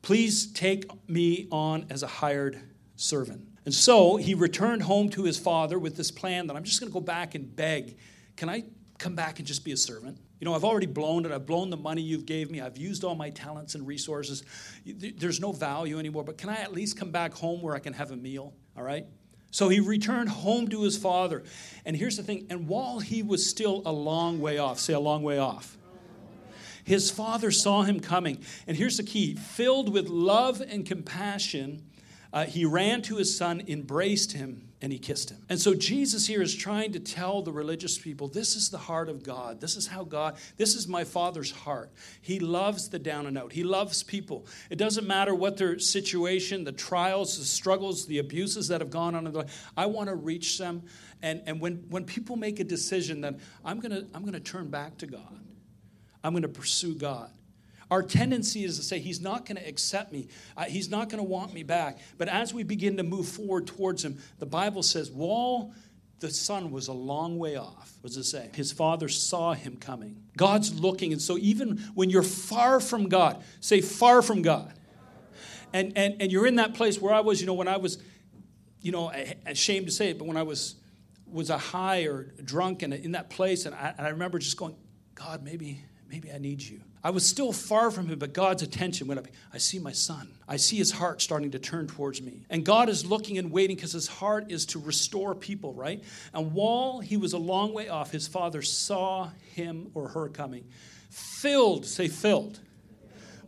Please 0.02 0.52
take 0.52 0.84
me 1.08 1.46
on 1.50 1.86
as 1.90 2.02
a 2.02 2.06
hired 2.06 2.60
servant. 2.96 3.46
And 3.64 3.74
so 3.74 4.16
he 4.16 4.34
returned 4.34 4.82
home 4.82 5.08
to 5.10 5.24
his 5.24 5.38
father 5.38 5.78
with 5.78 5.96
this 5.96 6.10
plan 6.10 6.46
that 6.48 6.56
I'm 6.56 6.64
just 6.64 6.80
going 6.80 6.90
to 6.90 6.94
go 6.94 7.00
back 7.00 7.34
and 7.34 7.54
beg. 7.54 7.96
Can 8.36 8.48
I 8.48 8.64
come 8.98 9.14
back 9.14 9.38
and 9.38 9.46
just 9.46 9.64
be 9.64 9.72
a 9.72 9.76
servant? 9.76 10.18
You 10.40 10.44
know, 10.44 10.54
I've 10.54 10.64
already 10.64 10.86
blown 10.86 11.24
it. 11.24 11.32
I've 11.32 11.46
blown 11.46 11.70
the 11.70 11.76
money 11.76 12.02
you've 12.02 12.26
gave 12.26 12.50
me. 12.50 12.60
I've 12.60 12.76
used 12.76 13.04
all 13.04 13.14
my 13.14 13.30
talents 13.30 13.74
and 13.74 13.86
resources. 13.86 14.44
There's 14.84 15.40
no 15.40 15.52
value 15.52 15.98
anymore. 15.98 16.24
But 16.24 16.36
can 16.36 16.50
I 16.50 16.56
at 16.56 16.72
least 16.72 16.98
come 16.98 17.10
back 17.10 17.32
home 17.32 17.62
where 17.62 17.74
I 17.74 17.78
can 17.78 17.94
have 17.94 18.10
a 18.10 18.16
meal? 18.16 18.52
All 18.76 18.82
right? 18.82 19.06
So 19.50 19.70
he 19.70 19.80
returned 19.80 20.28
home 20.28 20.68
to 20.68 20.82
his 20.82 20.98
father. 20.98 21.42
And 21.86 21.96
here's 21.96 22.18
the 22.18 22.22
thing, 22.22 22.46
and 22.50 22.68
while 22.68 22.98
he 22.98 23.22
was 23.22 23.48
still 23.48 23.80
a 23.86 23.92
long 23.92 24.38
way 24.40 24.58
off, 24.58 24.78
say 24.78 24.92
a 24.92 25.00
long 25.00 25.22
way 25.22 25.38
off. 25.38 25.78
His 26.84 27.10
father 27.10 27.50
saw 27.50 27.82
him 27.82 27.98
coming. 27.98 28.44
And 28.66 28.76
here's 28.76 28.98
the 28.98 29.02
key 29.02 29.34
filled 29.34 29.92
with 29.92 30.08
love 30.08 30.60
and 30.60 30.84
compassion, 30.84 31.85
uh, 32.36 32.44
he 32.44 32.66
ran 32.66 33.00
to 33.00 33.16
his 33.16 33.34
son, 33.34 33.62
embraced 33.66 34.32
him, 34.32 34.68
and 34.82 34.92
he 34.92 34.98
kissed 34.98 35.30
him. 35.30 35.38
And 35.48 35.58
so 35.58 35.72
Jesus 35.72 36.26
here 36.26 36.42
is 36.42 36.54
trying 36.54 36.92
to 36.92 37.00
tell 37.00 37.40
the 37.40 37.50
religious 37.50 37.96
people 37.96 38.28
this 38.28 38.56
is 38.56 38.68
the 38.68 38.76
heart 38.76 39.08
of 39.08 39.22
God. 39.22 39.58
This 39.58 39.74
is 39.74 39.86
how 39.86 40.04
God, 40.04 40.36
this 40.58 40.74
is 40.74 40.86
my 40.86 41.02
Father's 41.02 41.50
heart. 41.50 41.90
He 42.20 42.38
loves 42.38 42.90
the 42.90 42.98
down 42.98 43.26
and 43.26 43.38
out, 43.38 43.54
He 43.54 43.64
loves 43.64 44.02
people. 44.02 44.46
It 44.68 44.76
doesn't 44.76 45.06
matter 45.06 45.34
what 45.34 45.56
their 45.56 45.78
situation, 45.78 46.64
the 46.64 46.72
trials, 46.72 47.38
the 47.38 47.46
struggles, 47.46 48.04
the 48.04 48.18
abuses 48.18 48.68
that 48.68 48.82
have 48.82 48.90
gone 48.90 49.14
on 49.14 49.26
in 49.26 49.32
their 49.32 49.44
life. 49.44 49.70
I 49.74 49.86
want 49.86 50.10
to 50.10 50.14
reach 50.14 50.58
them. 50.58 50.82
And, 51.22 51.40
and 51.46 51.58
when, 51.58 51.86
when 51.88 52.04
people 52.04 52.36
make 52.36 52.60
a 52.60 52.64
decision 52.64 53.22
that 53.22 53.36
I'm 53.64 53.80
going 53.80 53.92
to 53.92 54.06
I'm 54.14 54.20
going 54.20 54.34
to 54.34 54.40
turn 54.40 54.68
back 54.68 54.98
to 54.98 55.06
God, 55.06 55.40
I'm 56.22 56.34
going 56.34 56.42
to 56.42 56.50
pursue 56.50 56.96
God. 56.96 57.30
Our 57.90 58.02
tendency 58.02 58.64
is 58.64 58.76
to 58.78 58.82
say, 58.82 58.98
He's 58.98 59.20
not 59.20 59.46
going 59.46 59.56
to 59.56 59.68
accept 59.68 60.12
me. 60.12 60.28
Uh, 60.56 60.64
he's 60.64 60.90
not 60.90 61.08
going 61.08 61.22
to 61.22 61.28
want 61.28 61.52
me 61.52 61.62
back. 61.62 61.98
But 62.18 62.28
as 62.28 62.52
we 62.52 62.62
begin 62.62 62.96
to 62.96 63.02
move 63.02 63.28
forward 63.28 63.66
towards 63.66 64.04
Him, 64.04 64.18
the 64.38 64.46
Bible 64.46 64.82
says, 64.82 65.10
while 65.10 65.72
the 66.20 66.30
son 66.30 66.70
was 66.70 66.88
a 66.88 66.92
long 66.92 67.38
way 67.38 67.56
off, 67.56 67.92
does 68.02 68.16
it 68.16 68.24
say? 68.24 68.50
His 68.54 68.72
father 68.72 69.08
saw 69.08 69.52
him 69.52 69.76
coming. 69.76 70.22
God's 70.36 70.78
looking. 70.78 71.12
And 71.12 71.20
so 71.20 71.36
even 71.38 71.78
when 71.94 72.08
you're 72.08 72.22
far 72.22 72.80
from 72.80 73.08
God, 73.08 73.42
say, 73.60 73.82
far 73.82 74.22
from 74.22 74.40
God. 74.40 74.72
And, 75.74 75.92
and, 75.96 76.22
and 76.22 76.32
you're 76.32 76.46
in 76.46 76.56
that 76.56 76.72
place 76.72 77.00
where 77.00 77.12
I 77.12 77.20
was, 77.20 77.40
you 77.40 77.46
know, 77.46 77.52
when 77.52 77.68
I 77.68 77.76
was, 77.76 77.98
you 78.80 78.92
know, 78.92 79.12
ashamed 79.44 79.86
to 79.86 79.92
say 79.92 80.10
it, 80.10 80.18
but 80.18 80.26
when 80.26 80.36
I 80.36 80.42
was 80.42 80.76
was 81.26 81.50
a 81.50 81.58
high 81.58 82.04
or 82.04 82.32
drunk 82.44 82.82
and 82.82 82.94
in 82.94 83.12
that 83.12 83.28
place, 83.30 83.66
and 83.66 83.74
I, 83.74 83.94
and 83.98 84.06
I 84.06 84.10
remember 84.10 84.38
just 84.38 84.56
going, 84.56 84.76
God, 85.14 85.42
maybe, 85.42 85.84
maybe 86.08 86.30
I 86.32 86.38
need 86.38 86.62
you. 86.62 86.80
I 87.04 87.10
was 87.10 87.26
still 87.26 87.52
far 87.52 87.90
from 87.90 88.08
him, 88.08 88.18
but 88.18 88.32
God's 88.32 88.62
attention 88.62 89.06
went 89.06 89.20
up. 89.20 89.26
I 89.52 89.58
see 89.58 89.78
my 89.78 89.92
son. 89.92 90.28
I 90.48 90.56
see 90.56 90.76
his 90.76 90.90
heart 90.90 91.22
starting 91.22 91.52
to 91.52 91.58
turn 91.58 91.86
towards 91.86 92.20
me. 92.20 92.44
And 92.50 92.64
God 92.64 92.88
is 92.88 93.06
looking 93.06 93.38
and 93.38 93.52
waiting 93.52 93.76
because 93.76 93.92
his 93.92 94.08
heart 94.08 94.50
is 94.50 94.66
to 94.66 94.80
restore 94.80 95.34
people, 95.34 95.72
right? 95.74 96.02
And 96.34 96.52
while 96.52 97.00
he 97.00 97.16
was 97.16 97.32
a 97.32 97.38
long 97.38 97.72
way 97.72 97.88
off, 97.88 98.10
his 98.10 98.26
father 98.26 98.62
saw 98.62 99.30
him 99.54 99.90
or 99.94 100.08
her 100.08 100.28
coming, 100.28 100.64
filled, 101.10 101.86
say 101.86 102.08
filled, 102.08 102.60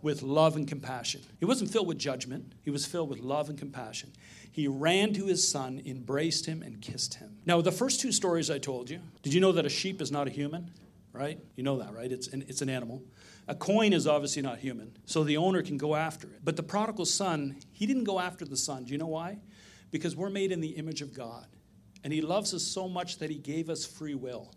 with 0.03 0.23
love 0.23 0.57
and 0.57 0.69
compassion. 0.69 1.23
He 1.39 1.45
wasn't 1.45 1.71
filled 1.71 1.89
with 1.89 1.99
judgment, 1.99 2.53
he 2.63 2.71
was 2.71 2.87
filled 2.87 3.09
with 3.09 3.21
love 3.21 3.49
and 3.49 3.59
compassion. 3.59 4.13
He 4.51 4.67
ran 4.67 5.13
to 5.15 5.27
his 5.27 5.49
son, 5.49 5.81
embraced 5.85 6.47
him, 6.47 6.63
and 6.63 6.81
kissed 6.81 7.15
him. 7.15 7.37
Now, 7.47 7.61
the 7.61 7.73
first 7.73 8.01
two 8.01 8.11
stories 8.11 8.51
I 8.51 8.59
told 8.59 8.91
you, 8.91 9.01
did 9.23 9.33
you 9.33 9.41
know 9.41 9.53
that 9.53 9.67
a 9.67 9.69
sheep 9.69 10.01
is 10.03 10.11
not 10.11 10.27
a 10.27 10.31
human? 10.31 10.73
Right? 11.19 11.41
You 11.57 11.65
know 11.65 11.79
that, 11.79 11.93
right? 11.93 12.13
It's 12.13 12.29
an, 12.29 12.45
it's 12.47 12.63
an 12.63 12.71
animal. 12.71 13.03
A 13.49 13.55
coin 13.55 13.93
is 13.93 14.07
obviously 14.07 14.41
not 14.41 14.59
human, 14.59 14.97
so 15.05 15.25
the 15.25 15.37
owner 15.37 15.63
can 15.63 15.77
go 15.77 15.97
after 15.97 16.29
it. 16.29 16.45
But 16.45 16.55
the 16.55 16.63
prodigal 16.63 17.07
son, 17.07 17.57
he 17.73 17.87
didn't 17.87 18.05
go 18.05 18.21
after 18.21 18.45
the 18.45 18.57
son. 18.57 18.85
Do 18.85 18.93
you 18.93 18.99
know 18.99 19.09
why? 19.09 19.39
Because 19.91 20.15
we're 20.15 20.31
made 20.31 20.53
in 20.53 20.61
the 20.61 20.69
image 20.69 21.03
of 21.03 21.13
God. 21.13 21.49
And 22.05 22.13
he 22.13 22.21
loves 22.21 22.55
us 22.55 22.63
so 22.63 22.89
much 22.89 23.19
that 23.19 23.31
he 23.31 23.39
gave 23.39 23.69
us 23.69 23.85
free 23.85 24.15
will. 24.15 24.55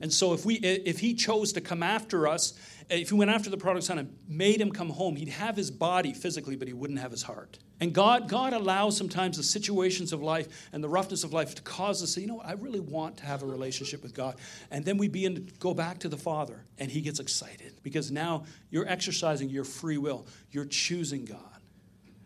And 0.00 0.12
so 0.12 0.32
if 0.32 0.44
we 0.44 0.54
if 0.56 1.00
he 1.00 1.14
chose 1.14 1.52
to 1.52 1.60
come 1.60 1.82
after 1.82 2.26
us, 2.26 2.54
eh, 2.90 2.96
if 2.96 3.10
he 3.10 3.14
went 3.14 3.30
after 3.30 3.50
the 3.50 3.56
prodigal 3.56 3.82
son 3.82 3.98
and 3.98 4.16
made 4.28 4.60
him 4.60 4.70
come 4.70 4.90
home, 4.90 5.16
he'd 5.16 5.28
have 5.28 5.56
his 5.56 5.70
body 5.70 6.12
physically, 6.12 6.56
but 6.56 6.68
he 6.68 6.74
wouldn't 6.74 6.98
have 6.98 7.10
his 7.10 7.22
heart. 7.22 7.58
And 7.80 7.92
God, 7.92 8.28
God 8.28 8.52
allows 8.52 8.96
sometimes 8.96 9.36
the 9.36 9.42
situations 9.42 10.12
of 10.12 10.20
life 10.20 10.68
and 10.72 10.82
the 10.82 10.88
roughness 10.88 11.22
of 11.22 11.32
life 11.32 11.54
to 11.54 11.62
cause 11.62 12.02
us 12.02 12.14
to 12.14 12.14
say, 12.14 12.20
you 12.22 12.26
know 12.26 12.40
I 12.40 12.52
really 12.52 12.80
want 12.80 13.18
to 13.18 13.26
have 13.26 13.42
a 13.42 13.46
relationship 13.46 14.02
with 14.02 14.14
God. 14.14 14.36
And 14.70 14.84
then 14.84 14.98
we 14.98 15.08
begin 15.08 15.34
to 15.36 15.40
go 15.58 15.74
back 15.74 15.98
to 16.00 16.08
the 16.08 16.16
Father, 16.16 16.64
and 16.78 16.90
He 16.90 17.00
gets 17.00 17.20
excited 17.20 17.74
because 17.82 18.10
now 18.10 18.44
you're 18.70 18.88
exercising 18.88 19.48
your 19.48 19.64
free 19.64 19.98
will. 19.98 20.26
You're 20.50 20.64
choosing 20.64 21.24
God. 21.24 21.38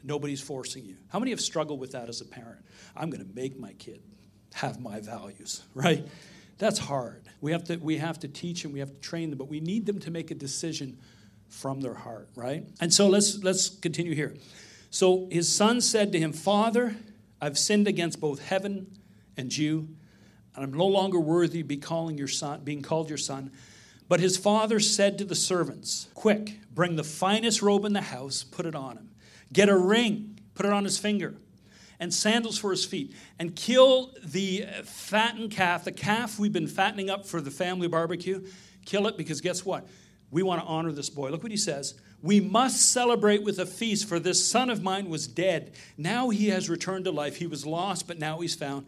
Nobody's 0.05 0.40
forcing 0.40 0.85
you. 0.85 0.96
How 1.09 1.18
many 1.18 1.31
have 1.31 1.40
struggled 1.40 1.79
with 1.79 1.92
that 1.92 2.09
as 2.09 2.20
a 2.20 2.25
parent? 2.25 2.64
I'm 2.96 3.11
going 3.11 3.25
to 3.25 3.35
make 3.35 3.59
my 3.59 3.72
kid 3.75 4.03
have 4.55 4.81
my 4.81 5.01
values, 5.01 5.62
right? 5.75 6.07
That's 6.58 6.78
hard. 6.78 7.28
We 7.40 7.52
have 7.52 7.64
to 7.64 7.76
we 7.76 7.98
have 7.98 8.18
to 8.20 8.28
teach 8.28 8.62
them, 8.62 8.72
we 8.72 8.80
have 8.80 8.92
to 8.92 9.00
train 9.00 9.30
them, 9.30 9.38
but 9.38 9.48
we 9.48 9.60
need 9.60 9.86
them 9.86 9.98
to 10.00 10.10
make 10.10 10.30
a 10.30 10.34
decision 10.34 10.98
from 11.48 11.80
their 11.80 11.94
heart, 11.94 12.28
right? 12.34 12.64
And 12.80 12.92
so 12.92 13.08
let's 13.08 13.42
let's 13.42 13.68
continue 13.68 14.14
here. 14.14 14.34
So 14.90 15.28
his 15.30 15.52
son 15.52 15.80
said 15.80 16.12
to 16.12 16.18
him, 16.18 16.32
Father, 16.32 16.94
I've 17.40 17.58
sinned 17.58 17.88
against 17.88 18.20
both 18.20 18.40
heaven 18.40 18.98
and 19.36 19.56
you, 19.56 19.88
and 20.54 20.64
I'm 20.64 20.72
no 20.72 20.86
longer 20.86 21.18
worthy 21.18 21.58
to 21.58 21.64
be 21.64 21.78
calling 21.78 22.18
your 22.18 22.28
son, 22.28 22.60
being 22.62 22.82
called 22.82 23.08
your 23.08 23.18
son. 23.18 23.50
But 24.08 24.20
his 24.20 24.36
father 24.36 24.78
said 24.78 25.18
to 25.18 25.24
the 25.24 25.34
servants, 25.34 26.08
Quick, 26.14 26.58
bring 26.74 26.96
the 26.96 27.04
finest 27.04 27.62
robe 27.62 27.84
in 27.84 27.94
the 27.94 28.02
house, 28.02 28.44
put 28.44 28.66
it 28.66 28.74
on 28.74 28.98
him. 28.98 29.10
Get 29.52 29.68
a 29.68 29.76
ring, 29.76 30.38
put 30.54 30.66
it 30.66 30.72
on 30.72 30.84
his 30.84 30.98
finger, 30.98 31.34
and 32.00 32.12
sandals 32.12 32.59
for 32.59 32.70
his 32.70 32.85
feet, 32.85 33.14
and 33.38 33.55
kill 33.55 34.14
the 34.24 34.66
fattened 34.85 35.50
calf, 35.50 35.85
the 35.85 35.92
calf 35.92 36.38
we've 36.38 36.52
been 36.52 36.66
fattening 36.66 37.11
up 37.11 37.26
for 37.26 37.40
the 37.40 37.50
family 37.50 37.88
barbecue. 37.88 38.44
Kill 38.85 39.07
it 39.07 39.16
because 39.16 39.40
guess 39.40 39.64
what? 39.64 39.87
We 40.31 40.42
want 40.42 40.62
to 40.62 40.66
honor 40.66 40.92
this 40.92 41.11
boy. 41.11 41.31
Look 41.31 41.42
what 41.42 41.52
he 41.52 41.59
says. 41.59 41.94
We 42.22 42.40
must 42.40 42.90
celebrate 42.92 43.42
with 43.42 43.59
a 43.59 43.66
feast, 43.66 44.09
for 44.09 44.18
this 44.18 44.44
son 44.44 44.70
of 44.70 44.83
mine 44.83 45.09
was 45.09 45.26
dead. 45.26 45.74
Now 45.96 46.31
he 46.31 46.48
has 46.48 46.70
returned 46.70 47.05
to 47.05 47.11
life. 47.11 47.37
He 47.37 47.46
was 47.46 47.66
lost, 47.66 48.07
but 48.07 48.18
now 48.18 48.40
he's 48.40 48.55
found. 48.55 48.87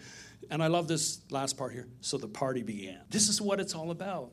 And 0.51 0.63
I 0.63 0.69
love 0.69 0.89
this 0.89 1.21
last 1.31 1.57
part 1.57 1.73
here. 1.73 1.87
So 2.01 2.17
the 2.17 2.29
party 2.29 2.63
began. 2.63 3.01
This 3.11 3.29
is 3.29 3.41
what 3.41 3.61
it's 3.61 3.75
all 3.75 3.91
about. 3.91 4.31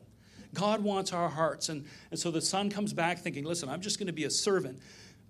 God 0.54 0.82
wants 0.82 1.12
our 1.12 1.28
hearts. 1.28 1.68
And, 1.68 1.86
and 2.10 2.18
so 2.18 2.30
the 2.30 2.40
son 2.40 2.70
comes 2.70 2.92
back 2.92 3.18
thinking, 3.18 3.44
listen, 3.44 3.68
I'm 3.68 3.80
just 3.80 3.98
going 3.98 4.08
to 4.08 4.12
be 4.12 4.24
a 4.24 4.30
servant. 4.30 4.80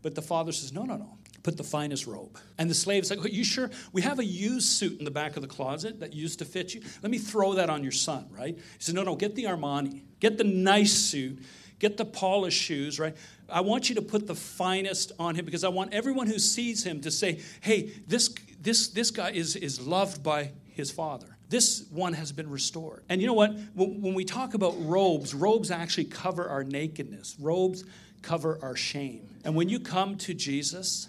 But 0.02 0.14
the 0.14 0.22
father 0.22 0.52
says, 0.52 0.72
no, 0.72 0.82
no, 0.82 0.96
no. 0.96 1.18
Put 1.42 1.56
the 1.56 1.64
finest 1.64 2.06
robe. 2.06 2.38
And 2.58 2.70
the 2.70 2.74
slave's 2.74 3.10
like, 3.10 3.24
Are 3.24 3.28
you 3.28 3.44
sure? 3.44 3.70
We 3.92 4.02
have 4.02 4.18
a 4.18 4.24
used 4.24 4.68
suit 4.68 4.98
in 4.98 5.04
the 5.04 5.10
back 5.10 5.36
of 5.36 5.42
the 5.42 5.48
closet 5.48 6.00
that 6.00 6.12
used 6.12 6.38
to 6.38 6.44
fit 6.44 6.74
you. 6.74 6.82
Let 7.02 7.10
me 7.10 7.18
throw 7.18 7.54
that 7.54 7.68
on 7.68 7.82
your 7.82 7.92
son, 7.92 8.28
right? 8.30 8.56
He 8.56 8.62
said, 8.78 8.94
No, 8.94 9.02
no, 9.02 9.16
get 9.16 9.34
the 9.34 9.44
Armani. 9.44 10.02
Get 10.20 10.38
the 10.38 10.44
nice 10.44 10.92
suit. 10.92 11.42
Get 11.82 11.96
the 11.96 12.04
polished 12.04 12.62
shoes, 12.62 13.00
right? 13.00 13.16
I 13.48 13.60
want 13.60 13.88
you 13.88 13.96
to 13.96 14.02
put 14.02 14.28
the 14.28 14.36
finest 14.36 15.10
on 15.18 15.34
him 15.34 15.44
because 15.44 15.64
I 15.64 15.68
want 15.68 15.92
everyone 15.92 16.28
who 16.28 16.38
sees 16.38 16.84
him 16.84 17.00
to 17.00 17.10
say, 17.10 17.40
hey, 17.60 17.92
this, 18.06 18.32
this, 18.60 18.88
this 18.88 19.10
guy 19.10 19.32
is, 19.32 19.56
is 19.56 19.84
loved 19.84 20.22
by 20.22 20.52
his 20.68 20.92
father. 20.92 21.36
This 21.48 21.84
one 21.90 22.14
has 22.14 22.30
been 22.32 22.48
restored. 22.48 23.02
And 23.08 23.20
you 23.20 23.26
know 23.26 23.34
what? 23.34 23.54
When 23.74 24.14
we 24.14 24.24
talk 24.24 24.54
about 24.54 24.74
robes, 24.78 25.34
robes 25.34 25.70
actually 25.70 26.04
cover 26.04 26.48
our 26.48 26.64
nakedness. 26.64 27.36
Robes 27.38 27.84
cover 28.22 28.58
our 28.62 28.76
shame. 28.76 29.28
And 29.44 29.54
when 29.54 29.68
you 29.68 29.80
come 29.80 30.16
to 30.18 30.34
Jesus, 30.34 31.08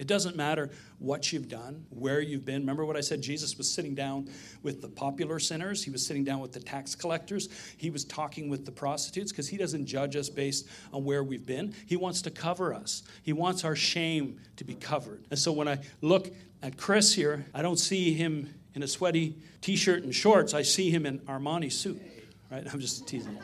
it 0.00 0.06
doesn't 0.06 0.34
matter 0.34 0.70
what 0.98 1.30
you've 1.30 1.46
done, 1.46 1.84
where 1.90 2.22
you've 2.22 2.46
been. 2.46 2.62
Remember 2.62 2.86
what 2.86 2.96
I 2.96 3.02
said? 3.02 3.20
Jesus 3.20 3.58
was 3.58 3.70
sitting 3.70 3.94
down 3.94 4.30
with 4.62 4.80
the 4.80 4.88
popular 4.88 5.38
sinners, 5.38 5.84
he 5.84 5.90
was 5.90 6.06
sitting 6.06 6.24
down 6.24 6.40
with 6.40 6.52
the 6.52 6.58
tax 6.58 6.94
collectors, 6.94 7.50
he 7.76 7.90
was 7.90 8.06
talking 8.06 8.48
with 8.48 8.64
the 8.64 8.72
prostitutes 8.72 9.30
because 9.30 9.46
he 9.46 9.58
doesn't 9.58 9.84
judge 9.84 10.16
us 10.16 10.30
based 10.30 10.66
on 10.90 11.04
where 11.04 11.22
we've 11.22 11.44
been. 11.44 11.74
He 11.84 11.96
wants 11.96 12.22
to 12.22 12.30
cover 12.30 12.72
us, 12.72 13.02
he 13.22 13.34
wants 13.34 13.62
our 13.62 13.76
shame 13.76 14.40
to 14.56 14.64
be 14.64 14.74
covered. 14.74 15.26
And 15.28 15.38
so 15.38 15.52
when 15.52 15.68
I 15.68 15.80
look 16.00 16.30
at 16.62 16.78
Chris 16.78 17.12
here, 17.12 17.44
I 17.54 17.60
don't 17.60 17.78
see 17.78 18.14
him 18.14 18.54
in 18.74 18.82
a 18.82 18.88
sweaty 18.88 19.36
t 19.60 19.76
shirt 19.76 20.02
and 20.02 20.14
shorts, 20.14 20.54
I 20.54 20.62
see 20.62 20.90
him 20.90 21.04
in 21.04 21.18
Armani 21.20 21.70
suit, 21.70 22.00
right? 22.50 22.66
I'm 22.72 22.80
just 22.80 23.06
teasing. 23.06 23.38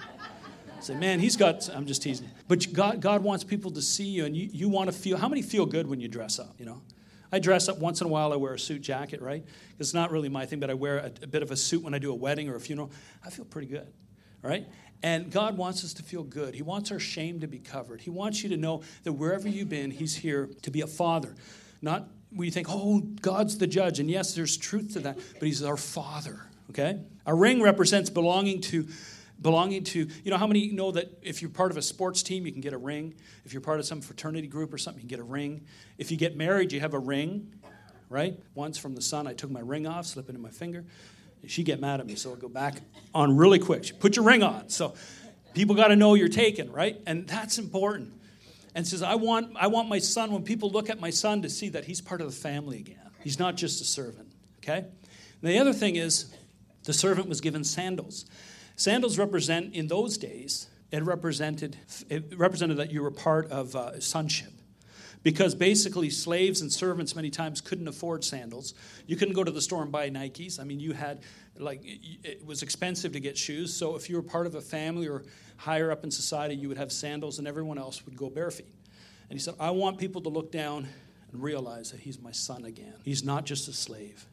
Say, 0.87 0.95
man, 0.95 1.19
he's 1.19 1.37
got, 1.37 1.69
I'm 1.75 1.85
just 1.85 2.03
teasing. 2.03 2.31
But 2.47 2.73
God, 2.73 3.01
God 3.01 3.25
wants 3.25 3.43
people 3.43 3.73
to 3.73 3.83
see 3.83 4.05
you, 4.05 4.25
and 4.25 4.37
you, 4.37 4.49
you 4.53 4.69
want 4.69 4.89
to 4.89 4.97
feel, 4.97 5.17
how 5.17 5.29
many 5.29 5.43
feel 5.43 5.67
good 5.67 5.89
when 5.89 6.01
you 6.01 6.07
dress 6.07 6.39
up, 6.39 6.55
you 6.61 6.65
know? 6.65 6.81
I 7.33 7.41
dress 7.41 7.69
up 7.69 7.79
once 7.79 8.01
in 8.01 8.07
a 8.07 8.11
while. 8.11 8.33
I 8.33 8.37
wear 8.37 8.55
a 8.55 8.59
suit 8.59 8.83
jacket, 8.83 9.21
right? 9.21 9.45
It's 9.81 9.93
not 9.93 10.13
really 10.13 10.29
my 10.29 10.47
thing, 10.47 10.61
but 10.61 10.71
I 10.71 10.75
wear 10.75 10.99
a, 10.99 11.07
a, 11.23 11.27
bit 11.27 11.43
of 11.43 11.51
a 11.51 11.57
suit 11.57 11.83
when 11.83 11.93
I 11.93 11.99
do 11.99 12.13
a 12.13 12.15
wedding 12.15 12.49
or 12.49 12.55
a 12.55 12.61
funeral. 12.61 12.93
I 13.25 13.31
feel 13.31 13.45
pretty 13.45 13.67
good, 13.67 13.93
right? 14.43 14.69
And 15.03 15.29
God 15.29 15.57
wants 15.57 15.85
us 15.85 15.93
to 15.95 16.05
feel 16.05 16.23
good. 16.23 16.55
He 16.55 16.63
wants 16.63 16.93
our 16.93 17.01
shame 17.01 17.41
to 17.41 17.49
be 17.49 17.59
covered. 17.59 18.01
He 18.01 18.11
wants 18.11 18.45
you 18.45 18.49
to 18.51 18.57
know 18.57 18.83
that 19.03 19.13
wherever 19.13 19.49
you've 19.49 19.69
been, 19.69 19.91
He's 19.91 20.15
here 20.15 20.49
to 20.63 20.71
be 20.71 20.83
a 20.83 20.87
father. 20.87 21.35
Not 21.83 22.09
we 22.33 22.51
think, 22.51 22.69
oh, 22.71 23.01
God's 23.01 23.59
the 23.59 23.67
judge. 23.67 23.99
And 23.99 24.09
yes, 24.09 24.35
there's 24.37 24.57
truth 24.57 24.93
to 24.93 25.01
that, 25.01 25.19
but 25.41 25.43
He's 25.43 25.65
our 25.65 25.77
father, 25.77 26.43
okay? 26.71 27.01
A 27.27 27.35
ring 27.35 27.61
represents 27.61 28.09
belonging 28.09 28.61
to 28.63 28.87
belonging 29.41 29.85
to, 29.85 30.09
you 30.25 30.31
know, 30.31 30.39
how 30.39 30.47
many 30.47 30.71
know 30.73 30.93
that 30.93 31.19
if 31.23 31.43
you're 31.43 31.51
part 31.51 31.71
of 31.71 31.77
a 31.77 31.83
sports 31.83 32.23
team, 32.23 32.47
you 32.47 32.53
can 32.53 32.61
get 32.61 32.73
a 32.73 32.79
ring? 32.79 33.15
If 33.45 33.53
you're 33.53 33.61
part 33.61 33.79
of 33.79 33.87
some 33.87 34.01
fraternity 34.01 34.47
group 34.47 34.73
or 34.73 34.79
something, 34.79 35.03
you 35.03 35.09
get 35.09 35.19
a 35.19 35.25
ring. 35.25 35.67
If 35.99 36.11
you 36.11 36.17
get 36.17 36.37
married, 36.37 36.73
you 36.73 36.81
have 36.81 36.95
a 36.95 36.99
ring, 36.99 37.55
right? 38.09 38.39
Once 38.55 38.79
from 38.79 38.95
the 38.95 39.03
sun, 39.03 39.27
I 39.27 39.35
took 39.35 39.51
my 39.51 39.61
ring 39.61 39.87
off, 39.87 40.07
slipped 40.07 40.29
it 40.29 40.35
in 40.35 40.43
my 40.43 40.51
finger. 40.51 40.85
She 41.47 41.63
get 41.63 41.81
mad 41.81 42.01
at 42.01 42.07
me, 42.07 42.17
so 42.17 42.31
I'll 42.31 42.37
go 42.37 42.49
back 42.49 42.77
on 43.15 43.37
really 43.37 43.59
quick. 43.59 43.85
She, 43.85 43.93
Put 43.93 44.17
your 44.17 44.25
ring 44.25 44.43
on. 44.43 44.69
So 44.69 44.95
people 45.55 45.77
got 45.77 45.89
to 45.89 45.97
know 45.97 46.15
you're 46.15 46.29
taken, 46.29 46.73
right? 46.73 47.01
And 47.07 47.27
that's 47.27 47.59
important. 47.59 48.13
And 48.75 48.87
says, 48.87 49.03
I 49.03 49.15
want, 49.15 49.57
I 49.59 49.69
want 49.69 49.89
my 49.89 49.99
son, 49.99 50.33
when 50.33 50.43
people 50.43 50.71
look 50.71 50.91
at 50.91 51.01
my 51.01 51.11
son, 51.11 51.43
to 51.43 51.51
see 51.51 51.69
that 51.71 51.85
he's 51.85 52.01
part 52.01 52.21
of 52.21 52.27
the 52.27 52.37
family 52.37 52.79
again. 52.79 52.99
He's 53.23 53.39
not 53.39 53.57
just 53.57 53.81
a 53.81 53.85
servant, 53.85 54.33
okay? 54.59 54.79
And 54.79 55.51
the 55.51 55.59
other 55.59 55.73
thing 55.73 55.97
is, 55.97 56.27
the 56.85 56.93
servant 56.93 57.29
was 57.29 57.41
given 57.41 57.65
sandals. 57.65 58.27
Sandals 58.77 59.19
represent, 59.19 59.75
in 59.75 59.89
those 59.89 60.19
days, 60.19 60.69
it 60.93 61.03
represented, 61.03 61.77
it 62.09 62.39
represented 62.39 62.77
that 62.77 62.93
you 62.93 63.03
were 63.03 63.11
part 63.11 63.51
of 63.51 63.75
uh, 63.75 63.99
sonship. 64.01 64.53
Because 65.23 65.57
basically, 65.57 66.09
slaves 66.11 66.61
and 66.61 66.73
servants 66.73 67.17
many 67.17 67.31
times 67.31 67.61
couldn't 67.61 67.89
afford 67.89 68.23
sandals. 68.23 68.75
You 69.09 69.17
couldn't 69.17 69.35
go 69.35 69.43
to 69.43 69.51
the 69.51 69.61
store 69.61 69.83
and 69.83 69.91
buy 69.91 70.09
Nikes. 70.09 70.61
I 70.61 70.65
mean, 70.65 70.79
you 70.79 70.93
had, 70.93 71.23
like, 71.59 71.81
it 71.85 72.47
was 72.47 72.63
expensive 72.63 73.13
to 73.13 73.19
get 73.19 73.37
shoes. 73.37 73.75
So 73.75 73.97
if 73.97 74.09
you 74.09 74.15
were 74.17 74.23
part 74.23 74.47
of 74.47 74.55
a 74.55 74.61
family 74.61 75.09
or 75.09 75.25
higher 75.57 75.91
up 75.91 76.05
in 76.05 76.13
society, 76.13 76.55
you 76.55 76.69
would 76.69 76.79
have 76.79 76.93
sandals 76.93 77.41
and 77.41 77.49
everyone 77.49 77.77
else 77.77 78.05
would 78.07 78.17
go 78.17 78.31
bare 78.31 78.53
feet. 78.53 78.73
And 79.29 79.37
he 79.37 79.43
said, 79.43 79.55
I 79.59 79.71
want 79.71 79.99
people 79.99 80.21
to 80.21 80.29
look 80.29 80.53
down 80.53 80.87
and 81.33 81.43
realize 81.43 81.91
that 81.91 82.01
he's 82.01 82.21
my 82.21 82.31
son 82.31 82.65
again. 82.65 82.95
He's 83.05 83.25
not 83.25 83.47
just 83.47 83.67
a 83.67 83.73
slave, 83.73 84.27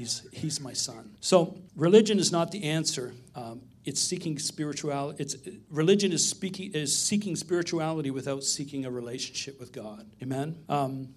he's, 0.00 0.26
he's 0.32 0.60
my 0.60 0.72
son. 0.72 1.14
So 1.20 1.58
religion 1.76 2.18
is 2.18 2.32
not 2.32 2.50
the 2.50 2.64
answer. 2.64 3.12
Um, 3.34 3.60
it's 3.84 4.00
seeking 4.00 4.38
spirituality. 4.38 5.22
It's 5.22 5.36
religion 5.70 6.10
is 6.12 6.26
speaking 6.26 6.72
is 6.72 6.96
seeking 6.96 7.36
spirituality 7.36 8.10
without 8.10 8.42
seeking 8.42 8.86
a 8.86 8.90
relationship 8.90 9.60
with 9.60 9.72
God. 9.72 10.10
Amen. 10.22 10.56
Um, 10.70 11.14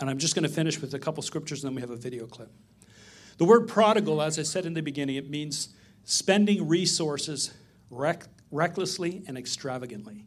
and 0.00 0.10
I'm 0.10 0.18
just 0.18 0.34
going 0.34 0.42
to 0.42 0.48
finish 0.48 0.80
with 0.80 0.92
a 0.94 0.98
couple 0.98 1.22
scriptures, 1.22 1.62
and 1.62 1.70
then 1.70 1.76
we 1.76 1.80
have 1.80 1.90
a 1.90 1.96
video 1.96 2.26
clip. 2.26 2.50
The 3.38 3.44
word 3.44 3.68
prodigal, 3.68 4.20
as 4.20 4.38
I 4.38 4.42
said 4.42 4.66
in 4.66 4.74
the 4.74 4.82
beginning, 4.82 5.14
it 5.14 5.30
means 5.30 5.68
spending 6.02 6.66
resources 6.66 7.54
rec- 7.90 8.26
recklessly 8.50 9.22
and 9.28 9.38
extravagantly. 9.38 10.26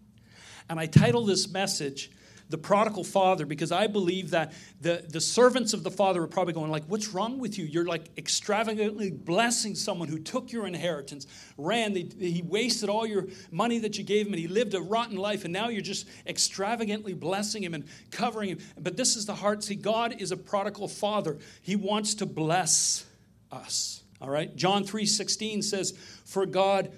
And 0.69 0.79
I 0.79 0.85
title 0.85 1.25
this 1.25 1.49
message 1.49 2.11
the 2.49 2.57
prodigal 2.57 3.03
father 3.03 3.45
because 3.45 3.71
I 3.71 3.87
believe 3.87 4.31
that 4.31 4.53
the, 4.79 5.03
the 5.09 5.19
servants 5.19 5.73
of 5.73 5.83
the 5.83 5.91
father 5.91 6.23
are 6.23 6.27
probably 6.27 6.53
going 6.53 6.71
like, 6.71 6.85
what's 6.85 7.09
wrong 7.09 7.39
with 7.39 7.57
you? 7.57 7.65
You're 7.65 7.85
like 7.85 8.05
extravagantly 8.17 9.11
blessing 9.11 9.75
someone 9.75 10.07
who 10.07 10.19
took 10.19 10.51
your 10.51 10.65
inheritance, 10.65 11.27
ran, 11.57 11.93
they, 11.93 12.07
he 12.19 12.41
wasted 12.41 12.89
all 12.89 13.05
your 13.05 13.27
money 13.51 13.79
that 13.79 13.97
you 13.97 14.03
gave 14.03 14.27
him, 14.27 14.33
and 14.33 14.39
he 14.39 14.47
lived 14.47 14.73
a 14.73 14.81
rotten 14.81 15.17
life, 15.17 15.43
and 15.43 15.51
now 15.51 15.67
you're 15.67 15.81
just 15.81 16.07
extravagantly 16.25 17.13
blessing 17.13 17.63
him 17.63 17.73
and 17.73 17.85
covering 18.11 18.49
him. 18.49 18.59
But 18.79 18.95
this 18.95 19.15
is 19.15 19.25
the 19.25 19.35
heart. 19.35 19.63
See, 19.63 19.75
God 19.75 20.21
is 20.21 20.31
a 20.31 20.37
prodigal 20.37 20.87
father. 20.87 21.37
He 21.61 21.75
wants 21.75 22.15
to 22.15 22.25
bless 22.25 23.05
us. 23.51 24.03
All 24.21 24.29
right? 24.29 24.55
John 24.55 24.83
3:16 24.83 25.63
says, 25.63 25.91
For 26.25 26.45
God 26.45 26.91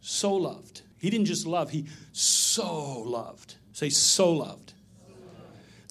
so 0.00 0.32
loved. 0.34 0.82
He 0.98 1.10
didn't 1.10 1.26
just 1.26 1.46
love, 1.46 1.70
he 1.70 1.86
so 2.12 3.00
loved. 3.00 3.56
Say, 3.72 3.90
so 3.90 4.32
loved 4.32 4.72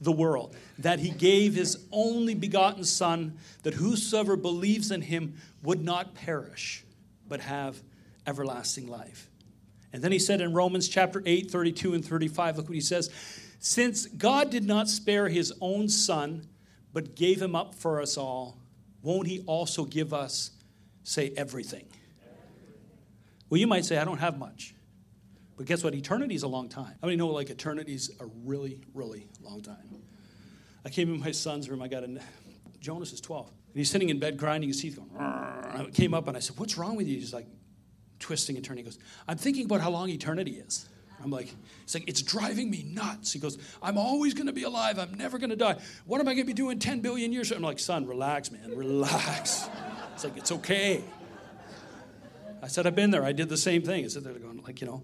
the 0.01 0.11
world, 0.11 0.55
that 0.79 0.99
he 0.99 1.09
gave 1.09 1.55
his 1.55 1.85
only 1.91 2.35
begotten 2.35 2.83
Son, 2.83 3.37
that 3.63 3.73
whosoever 3.73 4.35
believes 4.35 4.91
in 4.91 5.01
him 5.01 5.35
would 5.63 5.83
not 5.83 6.13
perish, 6.15 6.83
but 7.27 7.39
have 7.39 7.81
everlasting 8.27 8.87
life. 8.87 9.29
And 9.93 10.03
then 10.03 10.11
he 10.11 10.19
said 10.19 10.41
in 10.41 10.53
Romans 10.53 10.89
chapter 10.89 11.23
8, 11.25 11.49
32 11.49 11.93
and 11.93 12.05
35, 12.05 12.57
look 12.57 12.67
what 12.67 12.75
he 12.75 12.81
says. 12.81 13.09
Since 13.59 14.07
God 14.07 14.49
did 14.49 14.65
not 14.65 14.89
spare 14.89 15.29
his 15.29 15.53
own 15.61 15.87
Son, 15.87 16.45
but 16.91 17.15
gave 17.15 17.41
him 17.41 17.55
up 17.55 17.73
for 17.73 18.01
us 18.01 18.17
all, 18.17 18.57
won't 19.01 19.27
he 19.27 19.41
also 19.47 19.85
give 19.85 20.13
us, 20.13 20.51
say, 21.03 21.33
everything? 21.37 21.85
Well, 23.49 23.59
you 23.59 23.67
might 23.67 23.85
say, 23.85 23.97
I 23.97 24.05
don't 24.05 24.17
have 24.17 24.37
much. 24.37 24.74
But 25.57 25.65
guess 25.65 25.83
what? 25.83 25.93
Eternity 25.93 26.35
is 26.35 26.43
a 26.43 26.47
long 26.47 26.69
time. 26.69 26.95
How 27.01 27.07
many 27.07 27.15
know 27.15 27.27
like 27.27 27.49
eternity's 27.49 28.11
a 28.19 28.25
really, 28.43 28.81
really 28.93 29.27
long 29.41 29.61
time? 29.61 29.77
I 30.85 30.89
came 30.89 31.13
in 31.13 31.19
my 31.19 31.31
son's 31.31 31.69
room. 31.69 31.81
I 31.81 31.87
got 31.87 32.03
a 32.03 32.19
Jonas 32.79 33.13
is 33.13 33.21
12. 33.21 33.47
And 33.47 33.55
he's 33.73 33.89
sitting 33.89 34.09
in 34.09 34.19
bed 34.19 34.37
grinding 34.37 34.69
his 34.69 34.79
teeth, 34.79 34.97
going, 34.97 35.09
I 35.19 35.89
came 35.91 36.13
up 36.13 36.27
and 36.27 36.37
I 36.37 36.39
said, 36.39 36.57
What's 36.57 36.77
wrong 36.77 36.95
with 36.95 37.07
you? 37.07 37.15
He's 37.15 37.33
like 37.33 37.47
twisting 38.19 38.55
and 38.55 38.63
turning. 38.63 38.85
He 38.85 38.91
goes, 38.91 38.99
I'm 39.27 39.37
thinking 39.37 39.65
about 39.65 39.81
how 39.81 39.89
long 39.89 40.09
eternity 40.09 40.53
is. 40.53 40.87
I'm 41.23 41.31
like, 41.31 41.51
it's 41.83 41.93
like, 41.93 42.07
it's 42.07 42.21
driving 42.21 42.69
me 42.69 42.83
nuts. 42.87 43.33
He 43.33 43.39
goes, 43.39 43.57
I'm 43.81 43.97
always 43.97 44.33
going 44.33 44.47
to 44.47 44.53
be 44.53 44.63
alive. 44.63 44.99
I'm 44.99 45.15
never 45.15 45.37
going 45.39 45.49
to 45.49 45.55
die. 45.55 45.77
What 46.05 46.19
am 46.21 46.27
I 46.27 46.33
going 46.33 46.45
to 46.45 46.47
be 46.47 46.53
doing 46.53 46.77
10 46.77 46.99
billion 46.99 47.31
years? 47.31 47.51
I'm 47.51 47.61
like, 47.61 47.79
son, 47.79 48.05
relax, 48.05 48.51
man, 48.51 48.75
relax. 48.75 49.67
It's 50.13 50.23
like, 50.23 50.37
it's 50.37 50.51
okay. 50.51 51.03
I 52.61 52.67
said, 52.67 52.85
I've 52.85 52.95
been 52.95 53.11
there. 53.11 53.23
I 53.23 53.31
did 53.31 53.49
the 53.49 53.57
same 53.57 53.81
thing. 53.81 54.05
I 54.05 54.07
said, 54.07 54.23
they're 54.23 54.33
going, 54.33 54.61
like, 54.63 54.81
you 54.81 54.87
know, 54.87 55.03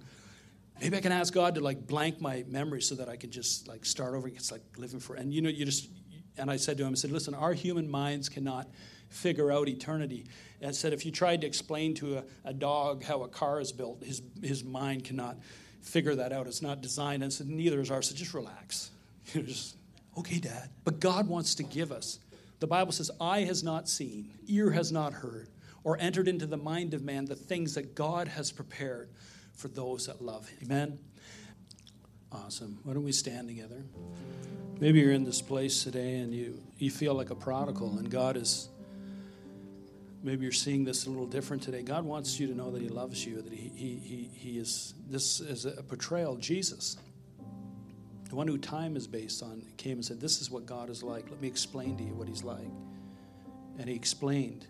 maybe 0.81 0.97
I 0.97 1.01
can 1.01 1.11
ask 1.11 1.33
God 1.33 1.55
to 1.55 1.61
like 1.61 1.85
blank 1.85 2.19
my 2.19 2.43
memory 2.47 2.81
so 2.81 2.95
that 2.95 3.07
I 3.07 3.15
can 3.15 3.29
just 3.29 3.67
like 3.67 3.85
start 3.85 4.15
over. 4.15 4.27
It's 4.27 4.51
like 4.51 4.63
living 4.77 4.99
for, 4.99 5.15
and 5.15 5.33
you 5.33 5.41
know, 5.41 5.49
you 5.49 5.63
just, 5.63 5.89
and 6.37 6.49
I 6.49 6.57
said 6.57 6.77
to 6.77 6.83
him, 6.83 6.91
I 6.91 6.95
said, 6.95 7.11
listen, 7.11 7.33
our 7.33 7.53
human 7.53 7.89
minds 7.89 8.29
cannot 8.29 8.67
figure 9.09 9.51
out 9.51 9.67
eternity. 9.67 10.25
And 10.59 10.69
I 10.69 10.71
said, 10.71 10.93
if 10.93 11.05
you 11.05 11.11
tried 11.11 11.41
to 11.41 11.47
explain 11.47 11.93
to 11.95 12.17
a, 12.17 12.23
a 12.45 12.53
dog 12.53 13.03
how 13.03 13.23
a 13.23 13.27
car 13.27 13.59
is 13.59 13.71
built, 13.71 14.03
his, 14.03 14.21
his 14.41 14.63
mind 14.63 15.03
cannot 15.03 15.37
figure 15.81 16.15
that 16.15 16.31
out. 16.31 16.47
It's 16.47 16.61
not 16.61 16.81
designed. 16.81 17.21
And 17.21 17.31
I 17.31 17.35
said, 17.35 17.47
neither 17.47 17.79
is 17.81 17.91
ours. 17.91 18.09
So 18.09 18.15
just 18.15 18.33
relax. 18.33 18.91
Just, 19.33 19.77
okay, 20.17 20.39
Dad. 20.39 20.69
But 20.83 20.99
God 20.99 21.27
wants 21.27 21.55
to 21.55 21.63
give 21.63 21.91
us. 21.91 22.19
The 22.59 22.67
Bible 22.67 22.91
says, 22.91 23.11
eye 23.21 23.41
has 23.41 23.63
not 23.63 23.87
seen, 23.87 24.33
ear 24.47 24.71
has 24.71 24.91
not 24.91 25.13
heard, 25.13 25.49
or 25.83 25.97
entered 25.99 26.27
into 26.27 26.45
the 26.45 26.57
mind 26.57 26.93
of 26.93 27.03
man 27.03 27.25
the 27.25 27.35
things 27.35 27.75
that 27.75 27.95
God 27.95 28.27
has 28.27 28.51
prepared 28.51 29.09
for 29.53 29.67
those 29.67 30.07
that 30.07 30.21
love 30.21 30.47
Him. 30.49 30.57
Amen. 30.65 30.99
Awesome. 32.31 32.79
Why 32.83 32.93
don't 32.93 33.03
we 33.03 33.11
stand 33.11 33.47
together? 33.47 33.83
Maybe 34.79 34.99
you're 34.99 35.11
in 35.11 35.25
this 35.25 35.41
place 35.41 35.83
today 35.83 36.17
and 36.17 36.33
you, 36.33 36.61
you 36.77 36.89
feel 36.89 37.13
like 37.13 37.29
a 37.29 37.35
prodigal, 37.35 37.97
and 37.99 38.09
God 38.09 38.37
is. 38.37 38.69
Maybe 40.23 40.43
you're 40.43 40.51
seeing 40.51 40.83
this 40.83 41.07
a 41.07 41.09
little 41.09 41.25
different 41.25 41.63
today. 41.63 41.81
God 41.81 42.05
wants 42.05 42.39
you 42.39 42.47
to 42.47 42.55
know 42.55 42.71
that 42.71 42.81
He 42.81 42.89
loves 42.89 43.25
you, 43.25 43.41
that 43.41 43.51
He, 43.51 43.71
he, 43.75 43.95
he, 43.95 44.29
he 44.33 44.59
is. 44.59 44.93
This 45.09 45.39
is 45.39 45.65
a 45.65 45.83
portrayal. 45.83 46.33
of 46.33 46.39
Jesus, 46.39 46.97
the 48.29 48.35
one 48.35 48.47
who 48.47 48.57
time 48.57 48.95
is 48.95 49.07
based 49.07 49.43
on, 49.43 49.61
came 49.77 49.93
and 49.93 50.05
said, 50.05 50.21
This 50.21 50.41
is 50.41 50.49
what 50.49 50.65
God 50.65 50.89
is 50.89 51.03
like. 51.03 51.29
Let 51.29 51.41
me 51.41 51.47
explain 51.47 51.97
to 51.97 52.03
you 52.03 52.13
what 52.13 52.27
He's 52.27 52.43
like. 52.43 52.69
And 53.77 53.89
He 53.89 53.95
explained 53.95 54.67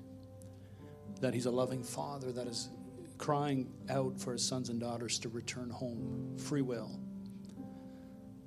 that 1.20 1.34
He's 1.34 1.46
a 1.46 1.52
loving 1.52 1.84
Father 1.84 2.32
that 2.32 2.48
is 2.48 2.70
crying 3.22 3.72
out 3.90 4.20
for 4.20 4.34
his 4.34 4.46
sons 4.46 4.70
and 4.70 4.80
daughters 4.80 5.20
to 5.20 5.30
return 5.30 5.70
home, 5.70 6.36
free 6.38 6.64
will. 6.64 7.00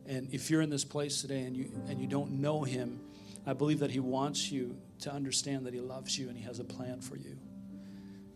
And 0.04 0.28
if 0.34 0.50
you're 0.50 0.60
in 0.60 0.68
this 0.68 0.84
place 0.84 1.22
today 1.22 1.42
and 1.44 1.56
you 1.56 1.70
and 1.88 1.98
you 2.00 2.06
don't 2.06 2.32
know 2.32 2.62
him, 2.62 3.00
I 3.46 3.54
believe 3.54 3.78
that 3.78 3.90
he 3.90 4.00
wants 4.00 4.50
you 4.50 4.76
to 5.00 5.12
understand 5.12 5.64
that 5.66 5.72
he 5.72 5.80
loves 5.80 6.18
you 6.18 6.28
and 6.28 6.36
he 6.36 6.44
has 6.44 6.58
a 6.58 6.64
plan 6.64 7.00
for 7.00 7.16
you. 7.16 7.38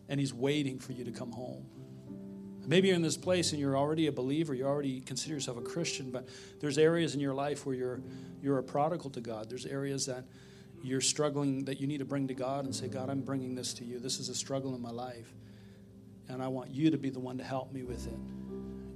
And 0.09 0.18
he's 0.18 0.33
waiting 0.33 0.79
for 0.79 0.92
you 0.92 1.05
to 1.05 1.11
come 1.11 1.33
home. 1.33 1.66
Maybe 2.66 2.88
you're 2.88 2.96
in 2.96 3.03
this 3.03 3.16
place 3.16 3.53
and 3.53 3.61
you're 3.61 3.77
already 3.77 4.07
a 4.07 4.12
believer, 4.12 4.55
you 4.55 4.64
already 4.64 5.01
consider 5.01 5.35
yourself 5.35 5.59
a 5.59 5.62
Christian, 5.62 6.11
but 6.11 6.29
there's 6.61 6.79
areas 6.79 7.14
in 7.14 7.20
your 7.20 7.35
life 7.35 7.66
where 7.66 7.74
you're 7.74 8.01
you're 8.40 8.59
a 8.59 8.62
prodigal 8.62 9.11
to 9.11 9.20
God. 9.20 9.51
There's 9.51 9.66
areas 9.66 10.07
that 10.07 10.24
you're 10.83 11.01
struggling 11.01 11.64
that 11.64 11.81
you 11.81 11.88
need 11.88 11.98
to 11.98 12.05
bring 12.05 12.29
to 12.29 12.35
God 12.35 12.64
and 12.64 12.74
say, 12.74 12.87
God, 12.87 13.11
I'm 13.11 13.22
bringing 13.22 13.57
this 13.57 13.74
to 13.74 13.85
you. 13.85 13.98
This 13.98 14.20
is 14.20 14.29
a 14.29 14.35
struggle 14.35 14.77
in 14.77 14.81
my 14.81 14.92
life. 14.92 15.35
And 16.29 16.43
I 16.43 16.49
want 16.49 16.71
you 16.71 16.91
to 16.91 16.99
be 16.99 17.11
the 17.11 17.21
one 17.21 17.38
to 17.38 17.45
help 17.45 17.73
me 17.73 17.83
with 17.83 18.07
it. 18.07 18.19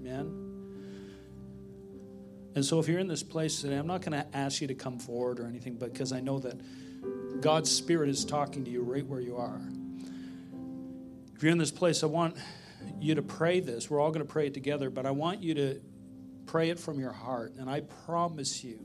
Amen. 0.00 0.52
And 2.54 2.64
so 2.64 2.78
if 2.78 2.88
you're 2.88 2.98
in 2.98 3.08
this 3.08 3.22
place 3.22 3.60
today, 3.60 3.76
I'm 3.76 3.86
not 3.86 4.02
going 4.02 4.12
to 4.12 4.36
ask 4.36 4.60
you 4.60 4.66
to 4.68 4.74
come 4.74 4.98
forward 4.98 5.40
or 5.40 5.46
anything 5.46 5.74
because 5.74 6.12
I 6.12 6.20
know 6.20 6.38
that 6.40 6.60
God's 7.40 7.70
Spirit 7.70 8.10
is 8.10 8.24
talking 8.24 8.64
to 8.64 8.70
you 8.70 8.82
right 8.82 9.06
where 9.06 9.20
you 9.20 9.36
are. 9.36 9.60
If 11.34 11.42
you're 11.42 11.52
in 11.52 11.58
this 11.58 11.70
place, 11.70 12.02
I 12.02 12.06
want 12.06 12.36
you 13.00 13.14
to 13.14 13.22
pray 13.22 13.60
this. 13.60 13.90
We're 13.90 14.00
all 14.00 14.10
going 14.10 14.24
to 14.24 14.30
pray 14.30 14.48
it 14.48 14.54
together, 14.54 14.90
but 14.90 15.06
I 15.06 15.10
want 15.10 15.42
you 15.42 15.54
to 15.54 15.80
pray 16.46 16.70
it 16.70 16.78
from 16.78 17.00
your 17.00 17.12
heart. 17.12 17.54
And 17.58 17.70
I 17.70 17.80
promise 17.80 18.62
you 18.62 18.78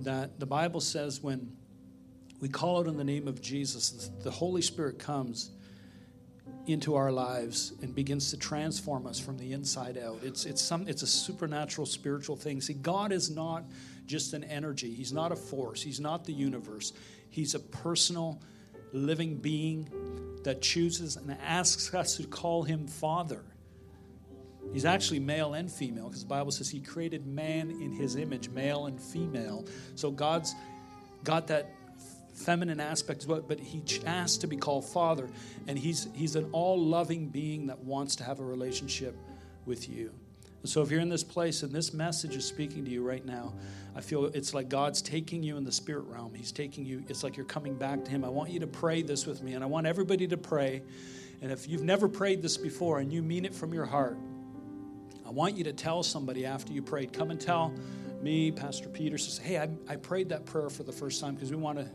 that 0.00 0.38
the 0.38 0.46
Bible 0.46 0.80
says 0.80 1.20
when 1.20 1.56
we 2.40 2.48
call 2.48 2.78
out 2.78 2.86
in 2.86 2.96
the 2.96 3.04
name 3.04 3.26
of 3.26 3.40
Jesus, 3.40 4.10
the 4.22 4.30
Holy 4.30 4.62
Spirit 4.62 4.98
comes 4.98 5.50
into 6.72 6.94
our 6.94 7.12
lives 7.12 7.72
and 7.82 7.94
begins 7.94 8.30
to 8.30 8.36
transform 8.36 9.06
us 9.06 9.18
from 9.18 9.38
the 9.38 9.52
inside 9.52 9.98
out. 9.98 10.18
It's, 10.22 10.46
it's, 10.46 10.62
some, 10.62 10.86
it's 10.88 11.02
a 11.02 11.06
supernatural 11.06 11.86
spiritual 11.86 12.36
thing. 12.36 12.60
See, 12.60 12.74
God 12.74 13.12
is 13.12 13.30
not 13.30 13.64
just 14.06 14.34
an 14.34 14.44
energy, 14.44 14.92
He's 14.92 15.12
not 15.12 15.32
a 15.32 15.36
force, 15.36 15.82
He's 15.82 16.00
not 16.00 16.24
the 16.24 16.32
universe. 16.32 16.92
He's 17.30 17.54
a 17.54 17.60
personal, 17.60 18.40
living 18.92 19.36
being 19.36 19.88
that 20.42 20.60
chooses 20.60 21.16
and 21.16 21.36
asks 21.42 21.94
us 21.94 22.16
to 22.16 22.26
call 22.26 22.62
him 22.62 22.86
Father. 22.86 23.44
He's 24.72 24.84
actually 24.84 25.20
male 25.20 25.54
and 25.54 25.70
female 25.70 26.08
because 26.08 26.22
the 26.22 26.28
Bible 26.28 26.50
says 26.50 26.68
he 26.68 26.80
created 26.80 27.26
man 27.26 27.70
in 27.70 27.92
his 27.92 28.16
image, 28.16 28.48
male 28.50 28.86
and 28.86 29.00
female. 29.00 29.64
So 29.94 30.10
God's 30.10 30.54
got 31.24 31.46
that 31.48 31.72
feminine 32.40 32.80
aspect 32.80 33.26
but 33.28 33.60
he 33.60 33.82
asks 34.06 34.38
to 34.38 34.46
be 34.46 34.56
called 34.56 34.84
Father. 34.84 35.28
And 35.66 35.78
he's, 35.78 36.08
he's 36.14 36.36
an 36.36 36.48
all 36.52 36.78
loving 36.78 37.28
being 37.28 37.66
that 37.66 37.80
wants 37.80 38.16
to 38.16 38.24
have 38.24 38.40
a 38.40 38.44
relationship 38.44 39.16
with 39.66 39.88
you. 39.88 40.12
So 40.64 40.82
if 40.82 40.90
you're 40.90 41.00
in 41.00 41.08
this 41.08 41.24
place 41.24 41.62
and 41.62 41.72
this 41.72 41.94
message 41.94 42.36
is 42.36 42.44
speaking 42.44 42.84
to 42.84 42.90
you 42.90 43.02
right 43.02 43.24
now, 43.24 43.54
I 43.96 44.02
feel 44.02 44.26
it's 44.26 44.52
like 44.52 44.68
God's 44.68 45.00
taking 45.00 45.42
you 45.42 45.56
in 45.56 45.64
the 45.64 45.72
spirit 45.72 46.04
realm. 46.06 46.34
He's 46.34 46.52
taking 46.52 46.84
you, 46.84 47.02
it's 47.08 47.24
like 47.24 47.36
you're 47.36 47.46
coming 47.46 47.76
back 47.76 48.04
to 48.04 48.10
Him. 48.10 48.24
I 48.24 48.28
want 48.28 48.50
you 48.50 48.60
to 48.60 48.66
pray 48.66 49.00
this 49.00 49.26
with 49.26 49.42
me, 49.42 49.54
and 49.54 49.64
I 49.64 49.66
want 49.66 49.86
everybody 49.86 50.28
to 50.28 50.36
pray. 50.36 50.82
And 51.40 51.50
if 51.50 51.66
you've 51.66 51.82
never 51.82 52.08
prayed 52.08 52.42
this 52.42 52.58
before 52.58 52.98
and 52.98 53.10
you 53.10 53.22
mean 53.22 53.46
it 53.46 53.54
from 53.54 53.72
your 53.72 53.86
heart, 53.86 54.18
I 55.26 55.30
want 55.30 55.56
you 55.56 55.64
to 55.64 55.72
tell 55.72 56.02
somebody 56.02 56.44
after 56.44 56.72
you 56.72 56.82
prayed. 56.82 57.12
Come 57.14 57.30
and 57.30 57.40
tell 57.40 57.74
me, 58.20 58.50
Pastor 58.50 58.90
Peter, 58.90 59.16
says, 59.16 59.38
Hey, 59.38 59.58
I, 59.58 59.68
I 59.88 59.96
prayed 59.96 60.28
that 60.28 60.44
prayer 60.44 60.68
for 60.68 60.82
the 60.82 60.92
first 60.92 61.20
time 61.20 61.34
because 61.34 61.50
we 61.50 61.56
want 61.56 61.78
to 61.78 61.88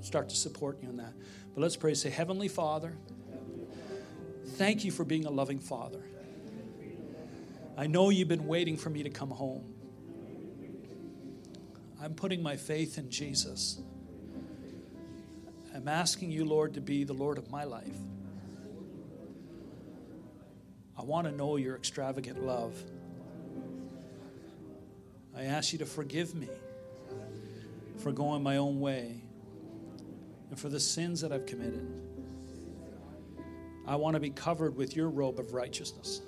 start 0.00 0.28
to 0.30 0.36
support 0.36 0.82
you 0.82 0.88
in 0.88 0.96
that. 0.98 1.12
But 1.54 1.62
let's 1.62 1.76
pray. 1.76 1.94
Say, 1.94 2.10
Heavenly 2.10 2.48
Father, 2.48 2.96
thank 4.56 4.84
you 4.84 4.90
for 4.90 5.04
being 5.04 5.26
a 5.26 5.30
loving 5.30 5.58
Father. 5.58 6.02
I 7.76 7.86
know 7.86 8.10
you've 8.10 8.28
been 8.28 8.46
waiting 8.46 8.76
for 8.76 8.90
me 8.90 9.02
to 9.02 9.10
come 9.10 9.30
home. 9.30 9.74
I'm 12.02 12.14
putting 12.14 12.42
my 12.42 12.56
faith 12.56 12.98
in 12.98 13.10
Jesus. 13.10 13.80
I'm 15.74 15.88
asking 15.88 16.30
you, 16.30 16.44
Lord, 16.44 16.74
to 16.74 16.80
be 16.80 17.04
the 17.04 17.12
Lord 17.12 17.38
of 17.38 17.50
my 17.50 17.64
life. 17.64 17.96
I 20.98 21.02
want 21.02 21.26
to 21.26 21.32
know 21.32 21.56
your 21.56 21.76
extravagant 21.76 22.44
love. 22.44 22.74
I 25.34 25.44
ask 25.44 25.72
you 25.72 25.78
to 25.78 25.86
forgive 25.86 26.34
me 26.34 26.48
for 27.98 28.12
going 28.12 28.42
my 28.42 28.56
own 28.56 28.80
way 28.80 29.22
and 30.50 30.58
for 30.58 30.68
the 30.68 30.80
sins 30.80 31.20
that 31.20 31.32
I've 31.32 31.46
committed. 31.46 31.86
I 33.86 33.96
want 33.96 34.14
to 34.14 34.20
be 34.20 34.30
covered 34.30 34.76
with 34.76 34.94
your 34.94 35.08
robe 35.08 35.38
of 35.38 35.54
righteousness. 35.54 36.20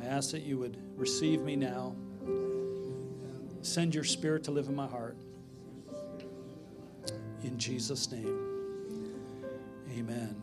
I 0.00 0.06
ask 0.06 0.30
that 0.30 0.42
you 0.42 0.58
would 0.58 0.76
receive 0.96 1.42
me 1.42 1.56
now. 1.56 1.94
Send 3.62 3.94
your 3.94 4.04
spirit 4.04 4.44
to 4.44 4.50
live 4.50 4.68
in 4.68 4.74
my 4.74 4.86
heart. 4.86 5.16
In 7.42 7.58
Jesus' 7.58 8.10
name, 8.10 8.38
amen. 9.96 10.40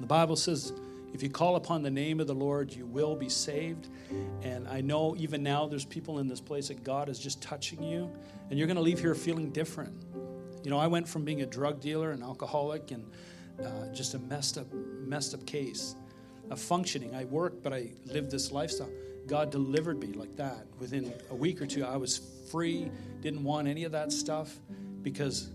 The 0.00 0.06
Bible 0.06 0.36
says, 0.36 0.72
if 1.14 1.22
you 1.22 1.30
call 1.30 1.54
upon 1.54 1.82
the 1.82 1.90
name 1.90 2.18
of 2.18 2.26
the 2.26 2.34
Lord, 2.34 2.74
you 2.74 2.86
will 2.86 3.14
be 3.14 3.28
saved. 3.28 3.88
And 4.42 4.66
I 4.68 4.80
know 4.80 5.14
even 5.16 5.44
now 5.44 5.68
there's 5.68 5.84
people 5.84 6.18
in 6.18 6.26
this 6.26 6.40
place 6.40 6.68
that 6.68 6.82
God 6.82 7.08
is 7.08 7.20
just 7.20 7.40
touching 7.40 7.82
you, 7.84 8.10
and 8.50 8.58
you're 8.58 8.66
going 8.66 8.76
to 8.76 8.82
leave 8.82 8.98
here 8.98 9.14
feeling 9.14 9.50
different. 9.50 9.94
You 10.64 10.70
know, 10.70 10.78
I 10.78 10.88
went 10.88 11.08
from 11.08 11.24
being 11.24 11.42
a 11.42 11.46
drug 11.46 11.80
dealer, 11.80 12.10
an 12.10 12.22
alcoholic, 12.22 12.90
and 12.90 13.08
uh, 13.64 13.92
just 13.92 14.14
a 14.14 14.18
messed 14.18 14.58
up, 14.58 14.66
messed 14.72 15.34
up 15.34 15.46
case 15.46 15.94
of 16.50 16.58
functioning. 16.58 17.14
I 17.14 17.26
worked, 17.26 17.62
but 17.62 17.72
I 17.72 17.92
lived 18.06 18.32
this 18.32 18.50
lifestyle. 18.50 18.90
God 19.28 19.50
delivered 19.50 20.00
me 20.00 20.08
like 20.08 20.34
that. 20.36 20.66
Within 20.80 21.14
a 21.30 21.34
week 21.34 21.62
or 21.62 21.66
two, 21.66 21.84
I 21.84 21.96
was 21.96 22.20
free, 22.50 22.90
didn't 23.20 23.44
want 23.44 23.68
any 23.68 23.84
of 23.84 23.92
that 23.92 24.10
stuff 24.10 24.58
because 25.02 25.50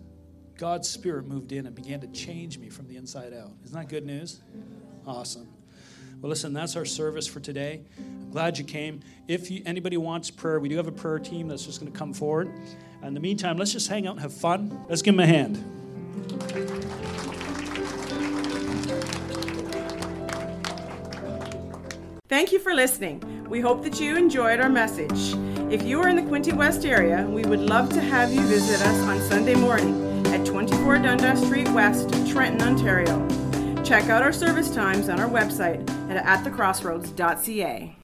God's 0.58 0.88
Spirit 0.88 1.28
moved 1.28 1.52
in 1.52 1.65
and 1.65 1.76
began 1.76 2.00
to 2.00 2.08
change 2.08 2.58
me 2.58 2.69
from 2.69 2.88
the 2.88 2.95
inside 2.95 3.34
out. 3.34 3.52
Isn't 3.65 3.78
that 3.78 3.89
good 3.89 4.06
news? 4.06 4.39
Awesome. 5.10 5.48
Well, 6.22 6.30
listen, 6.30 6.54
that's 6.54 6.76
our 6.76 6.86
service 6.86 7.26
for 7.26 7.39
today. 7.39 7.82
I'm 7.98 8.30
glad 8.30 8.60
you 8.60 8.63
came. 8.63 9.00
If 9.28 9.50
you, 9.50 9.63
anybody 9.65 9.98
wants 9.98 10.30
prayer, 10.30 10.60
we 10.60 10.69
do 10.69 10.78
have 10.78 10.88
a 10.88 10.91
prayer 10.91 11.17
team 11.17 11.48
that's 11.48 11.65
just 11.65 11.80
going 11.80 11.91
to 11.91 11.98
come 11.98 12.13
forward. 12.13 12.52
In 13.02 13.15
the 13.15 13.19
meantime, 13.19 13.58
let's 13.58 13.74
just 13.74 13.88
hang 13.88 14.06
out 14.06 14.12
and 14.12 14.22
have 14.22 14.32
fun. 14.32 14.86
Let's 14.88 15.02
give 15.02 15.15
them 15.15 15.22
a 15.22 15.26
hand. 15.26 15.58
Thank 22.28 22.52
you 22.52 22.60
for 22.60 22.76
listening. 22.76 23.48
We 23.50 23.62
hope 23.62 23.82
that 23.82 24.00
you 24.00 24.15
enjoyed 24.15 24.60
our 24.60 24.69
message. 24.69 25.34
If 25.74 25.82
you 25.82 26.00
are 26.04 26.08
in 26.08 26.17
the 26.17 26.22
Quinte 26.22 26.54
West 26.54 26.86
area, 26.86 27.26
we 27.28 27.41
would 27.45 27.62
love 27.62 27.89
to 27.93 28.00
have 28.00 28.32
you 28.32 28.41
visit 28.41 28.80
us 28.86 29.00
on 29.00 29.19
Sunday 29.22 29.56
morning 29.56 30.28
at 30.28 30.45
24 30.45 31.00
Dundas 31.00 31.43
Street 31.43 31.69
West, 31.69 32.10
Trenton, 32.30 32.62
Ontario. 32.62 33.49
Check 33.84 34.10
out 34.10 34.22
our 34.22 34.32
service 34.32 34.70
times 34.74 35.10
on 35.10 35.20
our 35.20 35.30
website 35.30 35.89
at 36.10 36.24
atthecrossroads.ca. 36.24 37.96